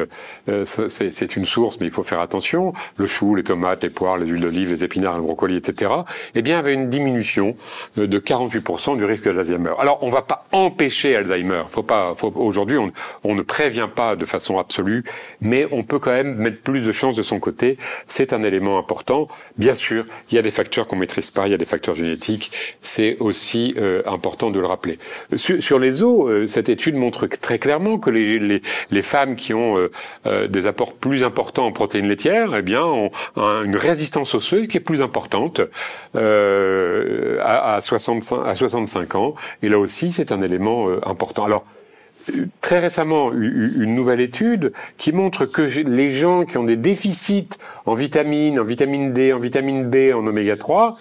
c'est 0.65 1.35
une 1.35 1.45
source, 1.45 1.79
mais 1.79 1.87
il 1.87 1.91
faut 1.91 2.03
faire 2.03 2.19
attention, 2.19 2.73
le 2.97 3.07
chou, 3.07 3.35
les 3.35 3.43
tomates, 3.43 3.83
les 3.83 3.89
poires, 3.89 4.17
les 4.17 4.25
huiles 4.25 4.41
d'olive, 4.41 4.71
les 4.71 4.83
épinards, 4.83 5.17
le 5.17 5.23
brocoli, 5.23 5.57
etc., 5.57 5.91
eh 6.35 6.41
bien 6.41 6.59
avait 6.59 6.73
une 6.73 6.89
diminution 6.89 7.55
de 7.97 8.19
48% 8.19 8.97
du 8.97 9.05
risque 9.05 9.31
d'Alzheimer. 9.31 9.73
Alors 9.79 9.99
on 10.01 10.09
va 10.09 10.21
pas 10.21 10.45
empêcher 10.51 11.15
Alzheimer, 11.15 11.63
faut 11.69 11.83
pas, 11.83 12.13
faut, 12.15 12.31
aujourd'hui 12.35 12.77
on, 12.77 12.91
on 13.23 13.35
ne 13.35 13.41
prévient 13.41 13.89
pas 13.93 14.15
de 14.15 14.25
façon 14.25 14.59
absolue, 14.59 15.03
mais 15.41 15.67
on 15.71 15.83
peut 15.83 15.99
quand 15.99 16.11
même 16.11 16.35
mettre 16.35 16.61
plus 16.61 16.85
de 16.85 16.91
chances 16.91 17.15
de 17.15 17.23
son 17.23 17.39
côté. 17.39 17.77
C'est 18.07 18.33
un 18.33 18.43
élément 18.43 18.77
important. 18.77 19.27
Bien 19.57 19.75
sûr, 19.75 20.05
il 20.29 20.35
y 20.35 20.37
a 20.37 20.41
des 20.41 20.51
facteurs 20.51 20.87
qu'on 20.87 20.95
maîtrise 20.95 21.31
pas, 21.31 21.47
il 21.47 21.51
y 21.51 21.53
a 21.53 21.57
des 21.57 21.65
facteurs 21.65 21.95
génétiques. 21.95 22.51
C'est 22.81 23.17
aussi 23.19 23.73
euh, 23.77 24.01
important 24.05 24.51
de 24.51 24.59
le 24.59 24.65
rappeler. 24.65 24.99
Sur, 25.35 25.79
les 25.79 26.03
os, 26.03 26.27
euh, 26.27 26.47
cette 26.47 26.69
étude 26.69 26.95
montre 26.95 27.27
très 27.27 27.59
clairement 27.59 27.97
que 27.97 28.09
les, 28.09 28.39
les, 28.39 28.61
les 28.91 29.01
femmes 29.01 29.35
qui 29.35 29.53
ont 29.53 29.77
euh, 30.25 30.47
des 30.47 30.67
apports 30.67 30.93
plus 30.93 31.23
importants 31.23 31.65
en 31.65 31.71
protéines 31.71 32.07
laitières, 32.07 32.55
eh 32.55 32.61
bien, 32.61 32.83
ont 32.83 33.09
une 33.35 33.75
résistance 33.75 34.33
osseuse 34.35 34.67
qui 34.67 34.77
est 34.77 34.81
plus 34.81 35.01
importante 35.01 35.61
à, 36.13 37.75
à, 37.75 37.81
65, 37.81 38.45
à 38.45 38.55
65 38.55 39.15
ans. 39.15 39.35
Et 39.61 39.69
là 39.69 39.79
aussi, 39.79 40.11
c'est 40.11 40.31
un 40.31 40.41
élément 40.41 40.87
important. 41.05 41.45
Alors, 41.45 41.65
très 42.61 42.79
récemment 42.79 43.31
une 43.33 43.95
nouvelle 43.95 44.21
étude 44.21 44.73
qui 44.97 45.11
montre 45.11 45.45
que 45.45 45.61
les 45.61 46.11
gens 46.11 46.45
qui 46.45 46.57
ont 46.57 46.63
des 46.63 46.77
déficits 46.77 47.49
en 47.85 47.93
vitamines, 47.93 48.59
en 48.59 48.63
vitamine 48.63 49.13
D, 49.13 49.33
en 49.33 49.39
vitamine 49.39 49.89
B, 49.89 50.13
en 50.13 50.25
oméga 50.25 50.55
3, 50.55 50.97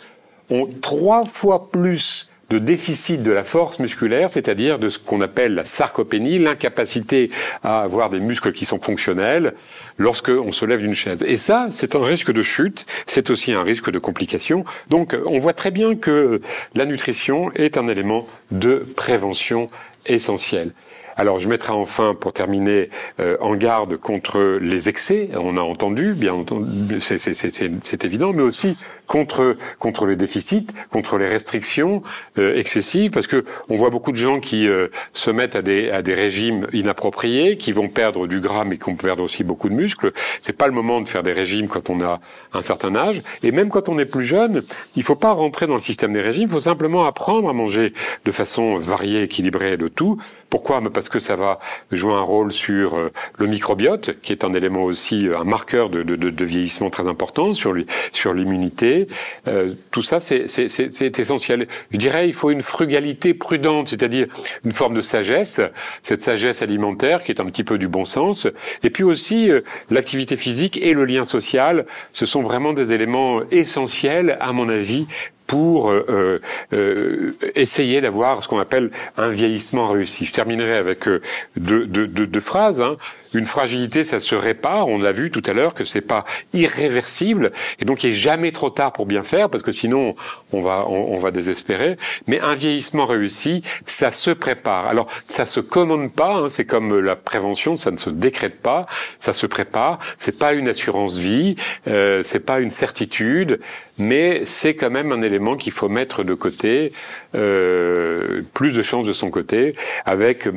ont 0.50 0.68
trois 0.82 1.24
fois 1.24 1.70
plus 1.70 2.28
de 2.50 2.58
déficit 2.58 3.22
de 3.22 3.32
la 3.32 3.42
force 3.42 3.78
musculaire, 3.78 4.28
c'est-à-dire 4.28 4.78
de 4.78 4.88
ce 4.88 4.98
qu'on 4.98 5.20
appelle 5.20 5.54
la 5.54 5.64
sarcopénie, 5.64 6.38
l'incapacité 6.38 7.30
à 7.62 7.80
avoir 7.80 8.10
des 8.10 8.20
muscles 8.20 8.52
qui 8.52 8.66
sont 8.66 8.78
fonctionnels 8.78 9.54
lorsque 9.96 10.28
on 10.28 10.52
se 10.52 10.66
lève 10.66 10.80
d'une 10.80 10.94
chaise. 10.94 11.24
Et 11.26 11.36
ça, 11.36 11.68
c'est 11.70 11.96
un 11.96 12.04
risque 12.04 12.32
de 12.32 12.42
chute, 12.42 12.86
c'est 13.06 13.30
aussi 13.30 13.52
un 13.52 13.62
risque 13.62 13.90
de 13.90 13.98
complication. 13.98 14.64
Donc, 14.90 15.16
on 15.24 15.38
voit 15.38 15.54
très 15.54 15.70
bien 15.70 15.94
que 15.94 16.40
la 16.74 16.84
nutrition 16.84 17.50
est 17.52 17.78
un 17.78 17.88
élément 17.88 18.26
de 18.50 18.86
prévention 18.94 19.70
essentiel. 20.06 20.72
Alors 21.16 21.38
je 21.38 21.48
mettrai 21.48 21.72
enfin, 21.72 22.14
pour 22.18 22.32
terminer, 22.32 22.90
euh, 23.20 23.36
en 23.40 23.54
garde 23.54 23.96
contre 23.96 24.58
les 24.60 24.88
excès. 24.88 25.30
On 25.34 25.56
a 25.56 25.60
entendu, 25.60 26.14
bien 26.14 26.34
entendu, 26.34 27.00
c'est 27.00 28.04
évident, 28.04 28.32
mais 28.32 28.42
aussi 28.42 28.76
contre 29.06 29.56
contre 29.78 30.06
le 30.06 30.16
déficit, 30.16 30.74
contre 30.90 31.18
les 31.18 31.28
restrictions 31.28 32.02
euh, 32.38 32.56
excessives, 32.56 33.10
parce 33.10 33.26
que 33.26 33.44
on 33.68 33.76
voit 33.76 33.90
beaucoup 33.90 34.12
de 34.12 34.16
gens 34.16 34.40
qui 34.40 34.66
euh, 34.66 34.88
se 35.12 35.30
mettent 35.30 35.56
à 35.56 35.62
des 35.62 35.90
à 35.90 36.02
des 36.02 36.14
régimes 36.14 36.66
inappropriés, 36.72 37.56
qui 37.56 37.72
vont 37.72 37.88
perdre 37.88 38.26
du 38.26 38.40
gras, 38.40 38.64
mais 38.64 38.78
qui 38.78 38.84
vont 38.84 38.96
perdre 38.96 39.22
aussi 39.22 39.44
beaucoup 39.44 39.68
de 39.68 39.74
muscles. 39.74 40.12
C'est 40.40 40.56
pas 40.56 40.66
le 40.66 40.72
moment 40.72 41.00
de 41.00 41.08
faire 41.08 41.22
des 41.22 41.32
régimes 41.32 41.68
quand 41.68 41.90
on 41.90 42.00
a 42.00 42.20
un 42.52 42.62
certain 42.62 42.94
âge, 42.96 43.22
et 43.42 43.52
même 43.52 43.68
quand 43.68 43.88
on 43.88 43.98
est 43.98 44.06
plus 44.06 44.24
jeune, 44.24 44.62
il 44.96 45.02
faut 45.02 45.16
pas 45.16 45.32
rentrer 45.32 45.66
dans 45.66 45.74
le 45.74 45.80
système 45.80 46.12
des 46.12 46.20
régimes. 46.20 46.44
Il 46.44 46.50
faut 46.52 46.60
simplement 46.60 47.04
apprendre 47.04 47.48
à 47.48 47.52
manger 47.52 47.92
de 48.24 48.30
façon 48.30 48.78
variée, 48.78 49.22
équilibrée 49.22 49.76
de 49.76 49.88
tout. 49.88 50.18
Pourquoi? 50.54 50.80
Parce 50.92 51.08
que 51.08 51.18
ça 51.18 51.34
va 51.34 51.58
jouer 51.90 52.12
un 52.12 52.20
rôle 52.20 52.52
sur 52.52 52.94
euh, 52.94 53.10
le 53.38 53.48
microbiote, 53.48 54.20
qui 54.22 54.30
est 54.30 54.44
un 54.44 54.52
élément 54.52 54.84
aussi, 54.84 55.26
un 55.36 55.42
marqueur 55.42 55.90
de, 55.90 56.44
vieillissement 56.44 56.90
très 56.90 57.08
important, 57.08 57.54
sur 57.54 57.74
l'immunité 57.74 59.08
euh, 59.48 59.74
tout 59.90 60.02
ça, 60.02 60.20
c'est 60.20 61.18
essentiel. 61.18 61.66
Je 61.90 61.96
dirais, 61.96 62.28
il 62.28 62.34
faut 62.34 62.52
une 62.52 62.62
frugalité 62.62 63.34
prudente, 63.34 63.88
c'est-à-dire 63.88 64.28
une 64.64 64.70
forme 64.70 64.94
de 64.94 65.00
sagesse, 65.00 65.60
cette 66.02 66.22
sagesse 66.22 66.62
alimentaire 66.62 67.24
qui 67.24 67.32
est 67.32 67.40
un 67.40 67.46
petit 67.46 67.64
peu 67.64 67.76
du 67.76 67.88
bon 67.88 68.04
sens. 68.04 68.46
Et 68.84 68.90
puis 68.90 69.02
aussi, 69.02 69.50
euh, 69.50 69.62
l'activité 69.90 70.36
physique 70.36 70.78
et 70.80 70.94
le 70.94 71.04
lien 71.04 71.24
social, 71.24 71.84
ce 72.12 72.26
sont 72.26 72.42
vraiment 72.42 72.72
des 72.72 72.92
éléments 72.92 73.40
essentiels, 73.50 74.38
à 74.40 74.52
mon 74.52 74.68
avis, 74.68 75.08
pour 75.46 75.90
euh, 75.90 76.40
euh, 76.72 77.36
essayer 77.54 78.00
d'avoir 78.00 78.42
ce 78.42 78.48
qu'on 78.48 78.58
appelle 78.58 78.90
un 79.16 79.30
vieillissement 79.30 79.88
réussi. 79.88 80.24
Je 80.24 80.32
terminerai 80.32 80.76
avec 80.76 81.08
deux, 81.56 81.86
deux, 81.86 82.06
deux, 82.06 82.40
phrases. 82.40 82.80
Hein. 82.80 82.96
Une 83.34 83.46
fragilité, 83.46 84.04
ça 84.04 84.20
se 84.20 84.34
répare. 84.34 84.88
On 84.88 84.98
l'a 84.98 85.12
vu 85.12 85.30
tout 85.30 85.42
à 85.46 85.52
l'heure 85.52 85.74
que 85.74 85.84
c'est 85.84 86.00
pas 86.00 86.24
irréversible 86.52 87.52
et 87.80 87.84
donc 87.84 88.04
il 88.04 88.10
est 88.10 88.14
jamais 88.14 88.52
trop 88.52 88.70
tard 88.70 88.92
pour 88.92 89.06
bien 89.06 89.22
faire 89.22 89.50
parce 89.50 89.62
que 89.62 89.72
sinon 89.72 90.14
on 90.52 90.60
va 90.60 90.86
on, 90.88 91.18
va 91.18 91.30
désespérer. 91.30 91.96
Mais 92.26 92.40
un 92.40 92.54
vieillissement 92.54 93.04
réussi, 93.04 93.62
ça 93.86 94.10
se 94.10 94.30
prépare. 94.30 94.86
Alors 94.86 95.08
ça 95.26 95.46
se 95.46 95.60
commande 95.60 96.12
pas. 96.12 96.36
Hein. 96.36 96.48
c'est 96.48 96.64
comme 96.64 97.00
la 97.00 97.16
prévention, 97.16 97.76
ça 97.76 97.90
ne 97.90 97.98
se 97.98 98.10
décrète 98.10 98.60
pas. 98.60 98.86
Ça 99.18 99.32
se 99.32 99.46
prépare. 99.46 99.98
C'est 100.18 100.38
pas 100.38 100.52
une 100.52 100.68
assurance 100.68 101.18
vie. 101.18 101.56
Euh, 101.88 102.22
c'est 102.22 102.40
pas 102.40 102.60
une 102.60 102.70
certitude 102.70 103.60
mais 103.98 104.42
c'est 104.44 104.74
quand 104.74 104.90
même 104.90 105.12
un 105.12 105.22
élément 105.22 105.56
qu'il 105.56 105.72
faut 105.72 105.88
mettre 105.88 106.24
de 106.24 106.34
côté, 106.34 106.92
euh, 107.34 108.42
plus 108.52 108.72
de 108.72 108.82
chances 108.82 109.06
de 109.06 109.12
son 109.12 109.30
côté, 109.30 109.76
avec 110.04 110.48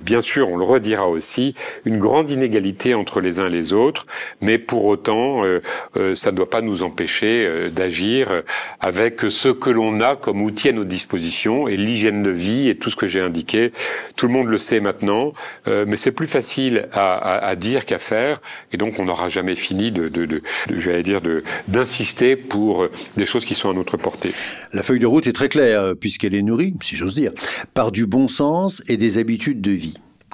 bien 0.00 0.20
sûr, 0.20 0.48
on 0.48 0.56
le 0.56 0.64
redira 0.64 1.08
aussi, 1.08 1.54
une 1.84 1.98
grande 1.98 2.30
inégalité 2.30 2.94
entre 2.94 3.20
les 3.20 3.40
uns 3.40 3.46
et 3.46 3.50
les 3.50 3.72
autres, 3.72 4.06
mais 4.40 4.58
pour 4.58 4.84
autant, 4.86 5.44
euh, 5.44 5.60
euh, 5.96 6.14
ça 6.14 6.30
ne 6.30 6.36
doit 6.36 6.50
pas 6.50 6.60
nous 6.60 6.82
empêcher 6.82 7.44
euh, 7.46 7.70
d'agir 7.70 8.42
avec 8.80 9.22
ce 9.28 9.48
que 9.48 9.70
l'on 9.70 10.00
a 10.00 10.16
comme 10.16 10.42
outil 10.42 10.68
à 10.68 10.72
notre 10.72 10.88
disposition 10.88 11.68
et 11.68 11.76
l'hygiène 11.76 12.22
de 12.22 12.30
vie 12.30 12.68
et 12.68 12.76
tout 12.76 12.90
ce 12.90 12.96
que 12.96 13.06
j'ai 13.06 13.20
indiqué. 13.20 13.72
Tout 14.16 14.26
le 14.26 14.32
monde 14.32 14.48
le 14.48 14.58
sait 14.58 14.80
maintenant, 14.80 15.32
mais 15.66 15.96
c'est 15.96 16.12
plus 16.12 16.26
facile 16.26 16.88
à, 16.92 17.54
dire 17.56 17.84
qu'à 17.84 17.98
faire, 17.98 18.40
et 18.72 18.76
donc 18.76 18.98
on 18.98 19.04
n'aura 19.04 19.28
jamais 19.28 19.54
fini 19.54 19.90
de, 19.92 20.08
de, 20.08 20.26
de, 20.26 20.42
de 20.68 21.00
dire, 21.02 21.20
d'insister 21.68 22.36
pour 22.36 22.88
des 23.16 23.26
choses 23.26 23.44
qui 23.44 23.54
sont 23.54 23.70
à 23.70 23.74
notre 23.74 23.96
portée. 23.96 24.32
La 24.72 24.82
feuille 24.82 24.98
de 24.98 25.06
route 25.06 25.26
est 25.26 25.32
très 25.32 25.48
claire, 25.48 25.94
puisqu'elle 25.98 26.34
est 26.34 26.42
nourrie, 26.42 26.74
si 26.82 26.96
j'ose 26.96 27.14
dire, 27.14 27.32
par 27.74 27.92
du 27.92 28.06
bon 28.06 28.28
sens 28.28 28.82
et 28.88 28.96
des 28.96 29.18
habitudes 29.18 29.60
de 29.60 29.70
vie. 29.70 29.87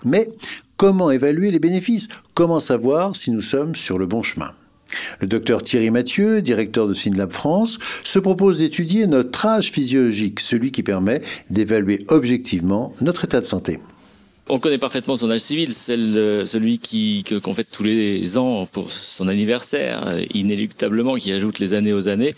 Mais 0.05 0.29
comment 0.77 1.11
évaluer 1.11 1.51
les 1.51 1.59
bénéfices? 1.59 2.09
Comment 2.35 2.61
savoir 2.61 3.17
si 3.17 3.31
nous 3.31 3.41
sommes 3.41 3.75
sur 3.75 3.99
le 3.99 4.07
bon 4.07 4.23
chemin? 4.23 4.53
Le 5.21 5.27
docteur 5.27 5.63
Thierry 5.63 5.91
Mathieu, 5.91 6.43
directeur 6.43 6.87
de 6.87 6.95
Synlab 6.95 7.33
France, 7.33 7.79
se 8.05 8.19
propose 8.19 8.59
d'étudier 8.59 9.07
notre 9.07 9.47
âge 9.47 9.71
physiologique, 9.71 10.41
celui 10.41 10.71
qui 10.73 10.83
permet 10.83 11.23
d'évaluer 11.51 12.05
objectivement 12.09 12.95
notre 13.01 13.25
état 13.25 13.41
de 13.41 13.47
santé. 13.47 13.81
On 14.51 14.59
connaît 14.59 14.77
parfaitement 14.77 15.17
son 15.17 15.31
âge 15.31 15.41
civil, 15.41 15.73
celle, 15.73 16.47
celui 16.47 16.79
qui 16.79 17.25
qu'on 17.43 17.55
fête 17.55 17.71
tous 17.71 17.83
les 17.83 18.37
ans 18.37 18.67
pour 18.67 18.91
son 18.91 19.27
anniversaire, 19.29 20.19
inéluctablement, 20.35 21.15
qui 21.15 21.33
ajoute 21.33 21.61
les 21.61 21.73
années 21.73 21.95
aux 21.95 22.09
années. 22.09 22.35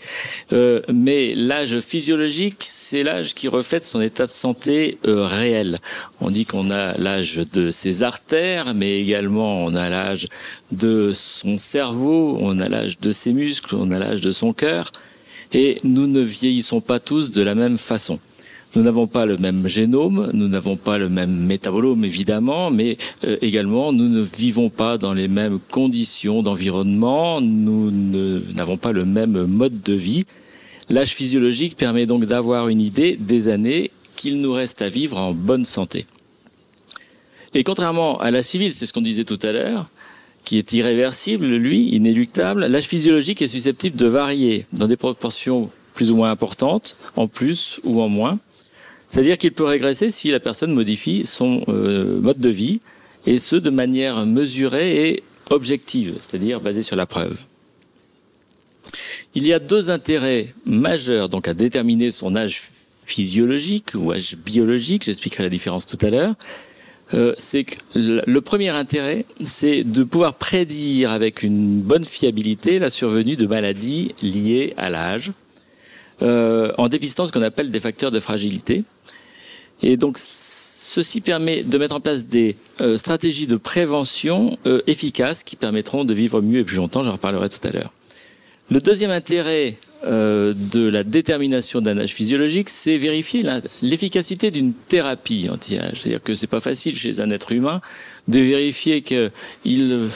Euh, 0.53 0.79
mais 0.93 1.35
l'âge 1.35 1.81
physiologique, 1.81 2.63
c'est 2.65 3.03
l'âge 3.03 3.33
qui 3.33 3.49
reflète 3.49 3.83
son 3.83 3.99
état 3.99 4.25
de 4.25 4.31
santé 4.31 4.99
euh, 5.05 5.27
réel. 5.27 5.79
On 6.21 6.31
dit 6.31 6.45
qu'on 6.45 6.71
a 6.71 6.97
l'âge 6.97 7.41
de 7.51 7.71
ses 7.71 8.03
artères, 8.03 8.73
mais 8.73 9.01
également 9.01 9.65
on 9.65 9.75
a 9.75 9.89
l'âge 9.89 10.29
de 10.71 11.11
son 11.13 11.57
cerveau, 11.57 12.37
on 12.39 12.61
a 12.61 12.69
l'âge 12.69 12.99
de 13.01 13.11
ses 13.11 13.33
muscles, 13.33 13.75
on 13.75 13.91
a 13.91 13.99
l'âge 13.99 14.21
de 14.21 14.31
son 14.31 14.53
cœur. 14.53 14.93
Et 15.51 15.77
nous 15.83 16.07
ne 16.07 16.21
vieillissons 16.21 16.79
pas 16.79 17.01
tous 17.01 17.31
de 17.31 17.41
la 17.41 17.53
même 17.53 17.77
façon. 17.77 18.17
Nous 18.77 18.83
n'avons 18.83 19.07
pas 19.07 19.25
le 19.25 19.37
même 19.37 19.67
génome, 19.67 20.29
nous 20.35 20.47
n'avons 20.47 20.75
pas 20.75 20.99
le 20.99 21.09
même 21.09 21.31
métabolome 21.31 22.05
évidemment, 22.05 22.69
mais 22.69 22.99
euh, 23.25 23.35
également 23.41 23.91
nous 23.91 24.07
ne 24.07 24.21
vivons 24.21 24.69
pas 24.69 24.99
dans 24.99 25.13
les 25.13 25.27
mêmes 25.27 25.57
conditions 25.71 26.43
d'environnement, 26.43 27.41
nous 27.41 27.89
n'avons 28.53 28.77
pas 28.77 28.91
le 28.91 29.03
même 29.03 29.47
mode 29.47 29.81
de 29.81 29.93
vie. 29.93 30.25
L'âge 30.91 31.15
physiologique 31.15 31.75
permet 31.75 32.05
donc 32.05 32.25
d'avoir 32.25 32.67
une 32.67 32.79
idée 32.79 33.17
des 33.19 33.47
années 33.47 33.89
qu'il 34.15 34.43
nous 34.43 34.53
reste 34.53 34.83
à 34.83 34.89
vivre 34.89 35.17
en 35.17 35.33
bonne 35.33 35.65
santé. 35.65 36.05
Et 37.55 37.63
contrairement 37.63 38.19
à 38.19 38.29
l'âge 38.29 38.43
civil, 38.43 38.71
c'est 38.71 38.85
ce 38.85 38.93
qu'on 38.93 39.01
disait 39.01 39.25
tout 39.25 39.39
à 39.41 39.53
l'heure, 39.53 39.87
qui 40.45 40.59
est 40.59 40.73
irréversible, 40.73 41.47
lui, 41.47 41.95
inéluctable, 41.95 42.67
l'âge 42.67 42.85
physiologique 42.85 43.41
est 43.41 43.47
susceptible 43.47 43.97
de 43.97 44.05
varier 44.05 44.67
dans 44.71 44.85
des 44.85 44.97
proportions 44.97 45.71
plus 45.97 46.11
ou 46.11 46.15
moins 46.15 46.29
importante, 46.29 46.95
en 47.15 47.27
plus 47.27 47.81
ou 47.83 48.01
en 48.03 48.07
moins. 48.07 48.37
C'est-à-dire 49.07 49.37
qu'il 49.37 49.53
peut 49.53 49.63
régresser 49.63 50.09
si 50.09 50.31
la 50.31 50.39
personne 50.39 50.73
modifie 50.73 51.25
son 51.25 51.63
euh, 51.69 52.19
mode 52.19 52.39
de 52.39 52.49
vie, 52.49 52.81
et 53.25 53.39
ce 53.39 53.55
de 53.55 53.69
manière 53.69 54.25
mesurée 54.25 55.09
et 55.09 55.23
objective, 55.49 56.15
c'est-à-dire 56.19 56.61
basée 56.61 56.81
sur 56.81 56.95
la 56.95 57.05
preuve. 57.05 57.37
Il 59.35 59.45
y 59.45 59.53
a 59.53 59.59
deux 59.59 59.89
intérêts 59.89 60.47
majeurs 60.65 61.29
donc 61.29 61.47
à 61.47 61.53
déterminer 61.53 62.09
son 62.11 62.35
âge 62.35 62.69
physiologique 63.05 63.91
ou 63.95 64.11
âge 64.11 64.35
biologique, 64.37 65.03
j'expliquerai 65.03 65.43
la 65.43 65.49
différence 65.49 65.85
tout 65.85 65.97
à 66.01 66.09
l'heure. 66.09 66.35
euh, 67.13 67.33
c'est 67.37 67.63
que 67.63 67.75
le 67.95 68.39
premier 68.41 68.69
intérêt, 68.69 69.25
c'est 69.41 69.83
de 69.83 70.03
pouvoir 70.03 70.33
prédire 70.33 71.11
avec 71.11 71.43
une 71.43 71.81
bonne 71.81 72.03
fiabilité 72.03 72.79
la 72.79 72.89
survenue 72.89 73.37
de 73.37 73.47
maladies 73.47 74.13
liées 74.21 74.73
à 74.77 74.89
l'âge, 74.89 75.31
euh, 76.21 76.71
en 76.77 76.87
dépistant 76.87 77.25
ce 77.25 77.31
qu'on 77.31 77.41
appelle 77.41 77.69
des 77.69 77.79
facteurs 77.79 78.11
de 78.11 78.19
fragilité. 78.19 78.83
Et 79.81 79.97
donc, 79.97 80.17
ceci 80.17 81.21
permet 81.21 81.63
de 81.63 81.77
mettre 81.77 81.95
en 81.95 81.99
place 81.99 82.25
des 82.25 82.55
euh, 82.81 82.97
stratégies 82.97 83.47
de 83.47 83.57
prévention 83.57 84.57
efficaces 84.87 85.43
qui 85.43 85.55
permettront 85.55 86.03
de 86.03 86.13
vivre 86.13 86.41
mieux 86.41 86.59
et 86.59 86.63
plus 86.63 86.77
longtemps. 86.77 87.03
J'en 87.03 87.11
reparlerai 87.11 87.49
tout 87.49 87.65
à 87.67 87.71
l'heure. 87.71 87.91
Le 88.69 88.81
deuxième 88.81 89.11
intérêt 89.11 89.77
euh, 90.05 90.53
de 90.55 90.87
la 90.87 91.03
détermination 91.03 91.81
d'un 91.81 91.97
âge 91.97 92.13
physiologique, 92.13 92.69
c'est 92.69 92.97
vérifier 92.97 93.43
l'efficacité 93.81 94.51
d'une 94.51 94.73
thérapie 94.73 95.49
anti-âge. 95.51 96.01
C'est-à-dire 96.01 96.21
que 96.21 96.35
c'est 96.35 96.45
pas 96.45 96.59
facile 96.59 96.95
chez 96.95 97.19
un 97.19 97.31
être 97.31 97.51
humain 97.51 97.81
de 98.27 98.39
vérifier 98.39 99.01
qu'il 99.01 99.31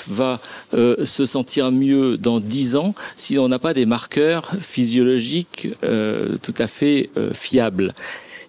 va 0.07 0.39
euh, 0.75 1.03
se 1.03 1.25
sentir 1.25 1.71
mieux 1.71 2.17
dans 2.17 2.39
dix 2.39 2.75
ans 2.75 2.93
si 3.15 3.39
on 3.39 3.47
n'a 3.47 3.57
pas 3.57 3.73
des 3.73 3.87
marqueurs 3.87 4.51
physiologiques 4.59 5.69
euh, 5.83 6.35
tout 6.43 6.53
à 6.59 6.67
fait 6.67 7.09
fiables. 7.33 7.95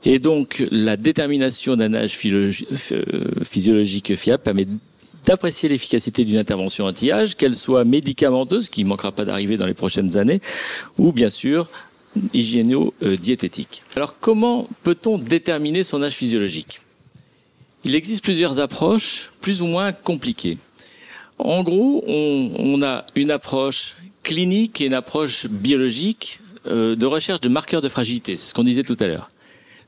Et 0.04 0.18
donc, 0.18 0.66
la 0.70 0.96
détermination 0.96 1.76
d'un 1.76 1.94
âge 1.94 2.14
physiologique 2.14 4.16
fiable 4.16 4.42
permet 4.42 4.66
d'apprécier 5.24 5.68
l'efficacité 5.68 6.24
d'une 6.24 6.38
intervention 6.38 6.86
anti-âge, 6.86 7.36
qu'elle 7.36 7.54
soit 7.54 7.84
médicamenteuse, 7.84 8.68
qui 8.68 8.84
ne 8.84 8.88
manquera 8.88 9.12
pas 9.12 9.24
d'arriver 9.24 9.56
dans 9.56 9.66
les 9.66 9.74
prochaines 9.74 10.16
années, 10.16 10.40
ou 10.98 11.12
bien 11.12 11.30
sûr 11.30 11.70
hygiéno-diététique. 12.34 13.82
Alors 13.96 14.18
comment 14.20 14.68
peut-on 14.82 15.18
déterminer 15.18 15.82
son 15.82 16.02
âge 16.02 16.14
physiologique? 16.14 16.80
Il 17.84 17.94
existe 17.94 18.22
plusieurs 18.22 18.60
approches, 18.60 19.30
plus 19.40 19.60
ou 19.60 19.66
moins 19.66 19.92
compliquées. 19.92 20.58
En 21.38 21.62
gros, 21.64 22.04
on, 22.06 22.82
a 22.82 23.04
une 23.16 23.30
approche 23.30 23.96
clinique 24.22 24.80
et 24.80 24.86
une 24.86 24.94
approche 24.94 25.46
biologique 25.46 26.40
euh, 26.66 26.94
de 26.94 27.06
recherche 27.06 27.40
de 27.40 27.48
marqueurs 27.48 27.80
de 27.80 27.88
fragilité, 27.88 28.36
c'est 28.36 28.50
ce 28.50 28.54
qu'on 28.54 28.62
disait 28.62 28.84
tout 28.84 28.96
à 29.00 29.06
l'heure. 29.06 29.30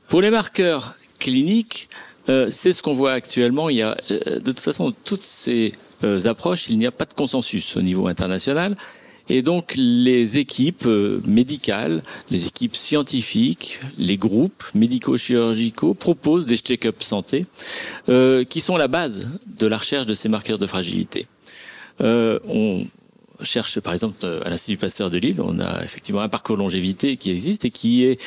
Pour 0.09 0.21
les 0.21 0.29
marqueurs 0.29 0.95
cliniques, 1.19 1.87
euh, 2.29 2.47
c'est 2.49 2.73
ce 2.73 2.81
qu'on 2.81 2.93
voit 2.93 3.13
actuellement. 3.13 3.69
Il 3.69 3.77
y 3.77 3.81
a, 3.81 3.97
euh, 4.11 4.39
de 4.39 4.51
toute 4.51 4.59
façon, 4.59 4.93
toutes 5.03 5.23
ces 5.23 5.73
euh, 6.03 6.25
approches, 6.25 6.69
il 6.69 6.77
n'y 6.77 6.87
a 6.87 6.91
pas 6.91 7.05
de 7.05 7.13
consensus 7.13 7.75
au 7.77 7.81
niveau 7.81 8.07
international. 8.07 8.75
Et 9.27 9.41
donc 9.41 9.73
les 9.75 10.37
équipes 10.37 10.85
médicales, 11.25 12.03
les 12.29 12.45
équipes 12.45 12.75
scientifiques, 12.75 13.79
les 13.97 14.17
groupes 14.17 14.63
médico-chirurgicaux 14.75 15.95
proposent 15.95 16.45
des 16.45 16.57
check-up 16.57 17.01
santé 17.01 17.47
qui 18.05 18.61
sont 18.61 18.77
la 18.77 18.87
base 18.87 19.27
de 19.47 19.65
la 19.65 19.77
recherche 19.77 20.05
de 20.05 20.13
ces 20.13 20.29
marqueurs 20.29 20.59
de 20.59 20.67
fragilité. 20.67 21.25
on 22.01 22.85
cherche 23.41 23.79
par 23.79 23.93
exemple 23.93 24.23
à 24.45 24.47
l'Institut 24.51 24.77
Pasteur 24.77 25.09
de 25.09 25.17
Lille, 25.17 25.41
on 25.41 25.59
a 25.59 25.83
effectivement 25.83 26.21
un 26.21 26.29
parcours 26.29 26.57
longévité 26.57 27.17
qui 27.17 27.31
existe 27.31 27.65
et 27.65 27.71
qui 27.71 28.05
est 28.05 28.21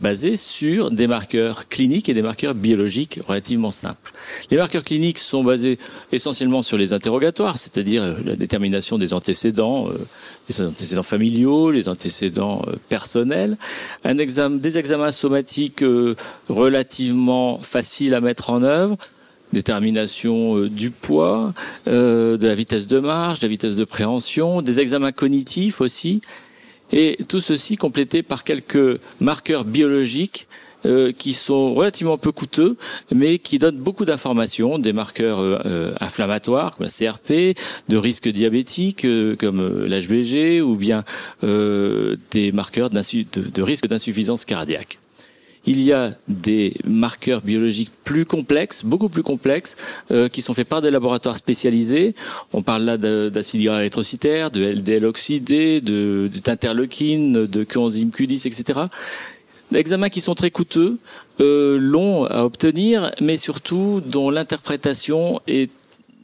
basé 0.00 0.36
sur 0.36 0.90
des 0.90 1.06
marqueurs 1.06 1.68
cliniques 1.68 2.08
et 2.08 2.14
des 2.14 2.22
marqueurs 2.22 2.54
biologiques 2.54 3.20
relativement 3.26 3.70
simples. 3.70 4.12
Les 4.50 4.56
marqueurs 4.56 4.84
cliniques 4.84 5.18
sont 5.18 5.42
basés 5.42 5.78
essentiellement 6.12 6.62
sur 6.62 6.76
les 6.76 6.92
interrogatoires, 6.92 7.56
c'est-à-dire 7.56 8.02
euh, 8.02 8.14
la 8.24 8.36
détermination 8.36 8.98
des 8.98 9.14
antécédents, 9.14 9.88
euh, 9.88 10.64
antécédents 10.64 11.02
familiaux, 11.02 11.70
les 11.70 11.88
antécédents 11.88 12.62
euh, 12.68 12.72
personnels, 12.88 13.56
un 14.04 14.14
des 14.14 14.78
examens 14.78 15.10
somatiques 15.10 15.84
relativement 16.48 17.58
faciles 17.58 18.14
à 18.14 18.20
mettre 18.20 18.50
en 18.50 18.62
œuvre, 18.62 18.96
détermination 19.52 20.60
du 20.66 20.90
poids, 20.90 21.52
de 21.86 22.38
la 22.40 22.54
vitesse 22.54 22.86
de 22.86 22.98
marche, 22.98 23.40
de 23.40 23.46
la 23.46 23.50
vitesse 23.50 23.76
de 23.76 23.84
préhension, 23.84 24.62
des 24.62 24.80
examens 24.80 25.12
cognitifs 25.12 25.80
aussi, 25.80 26.20
et 26.92 27.18
tout 27.28 27.40
ceci 27.40 27.76
complété 27.76 28.22
par 28.22 28.44
quelques 28.44 29.00
marqueurs 29.20 29.64
biologiques 29.64 30.48
euh, 30.86 31.10
qui 31.10 31.32
sont 31.34 31.74
relativement 31.74 32.16
peu 32.16 32.30
coûteux, 32.30 32.76
mais 33.12 33.38
qui 33.38 33.58
donnent 33.58 33.78
beaucoup 33.78 34.04
d'informations, 34.04 34.78
des 34.78 34.92
marqueurs 34.92 35.40
euh, 35.40 35.58
euh, 35.64 35.94
inflammatoires 36.00 36.76
comme 36.76 36.86
la 36.86 36.92
CRP, 36.92 37.58
de 37.88 37.96
risques 37.96 38.28
diabétiques 38.28 39.06
comme 39.38 39.86
l'HBG, 39.86 40.60
ou 40.60 40.76
bien 40.76 41.02
des 41.42 42.52
marqueurs 42.52 42.90
de, 42.90 43.00
de 43.50 43.62
risque 43.62 43.88
d'insuffisance 43.88 44.44
cardiaque. 44.44 44.98
Il 45.66 45.82
y 45.82 45.92
a 45.92 46.14
des 46.28 46.74
marqueurs 46.86 47.42
biologiques 47.42 47.92
plus 48.04 48.24
complexes, 48.24 48.84
beaucoup 48.84 49.08
plus 49.08 49.22
complexes, 49.22 49.76
euh, 50.10 50.28
qui 50.28 50.42
sont 50.42 50.54
faits 50.54 50.68
par 50.68 50.80
des 50.80 50.90
laboratoires 50.90 51.36
spécialisés. 51.36 52.14
On 52.52 52.62
parle 52.62 52.84
là 52.84 52.96
d'acide 52.96 53.64
gras 53.64 53.80
érythrocytaire, 53.80 54.50
de 54.50 54.64
LDL 54.64 55.04
oxydé, 55.04 55.80
de 55.80 56.30
d'interleukine, 56.44 57.46
de 57.46 57.64
coenzyme 57.64 58.10
Q10, 58.10 58.46
etc. 58.46 58.80
Examens 59.74 60.08
qui 60.08 60.20
sont 60.20 60.34
très 60.34 60.52
coûteux, 60.52 60.98
euh, 61.40 61.78
longs 61.78 62.24
à 62.24 62.44
obtenir, 62.44 63.10
mais 63.20 63.36
surtout 63.36 64.00
dont 64.04 64.30
l'interprétation 64.30 65.40
est 65.46 65.70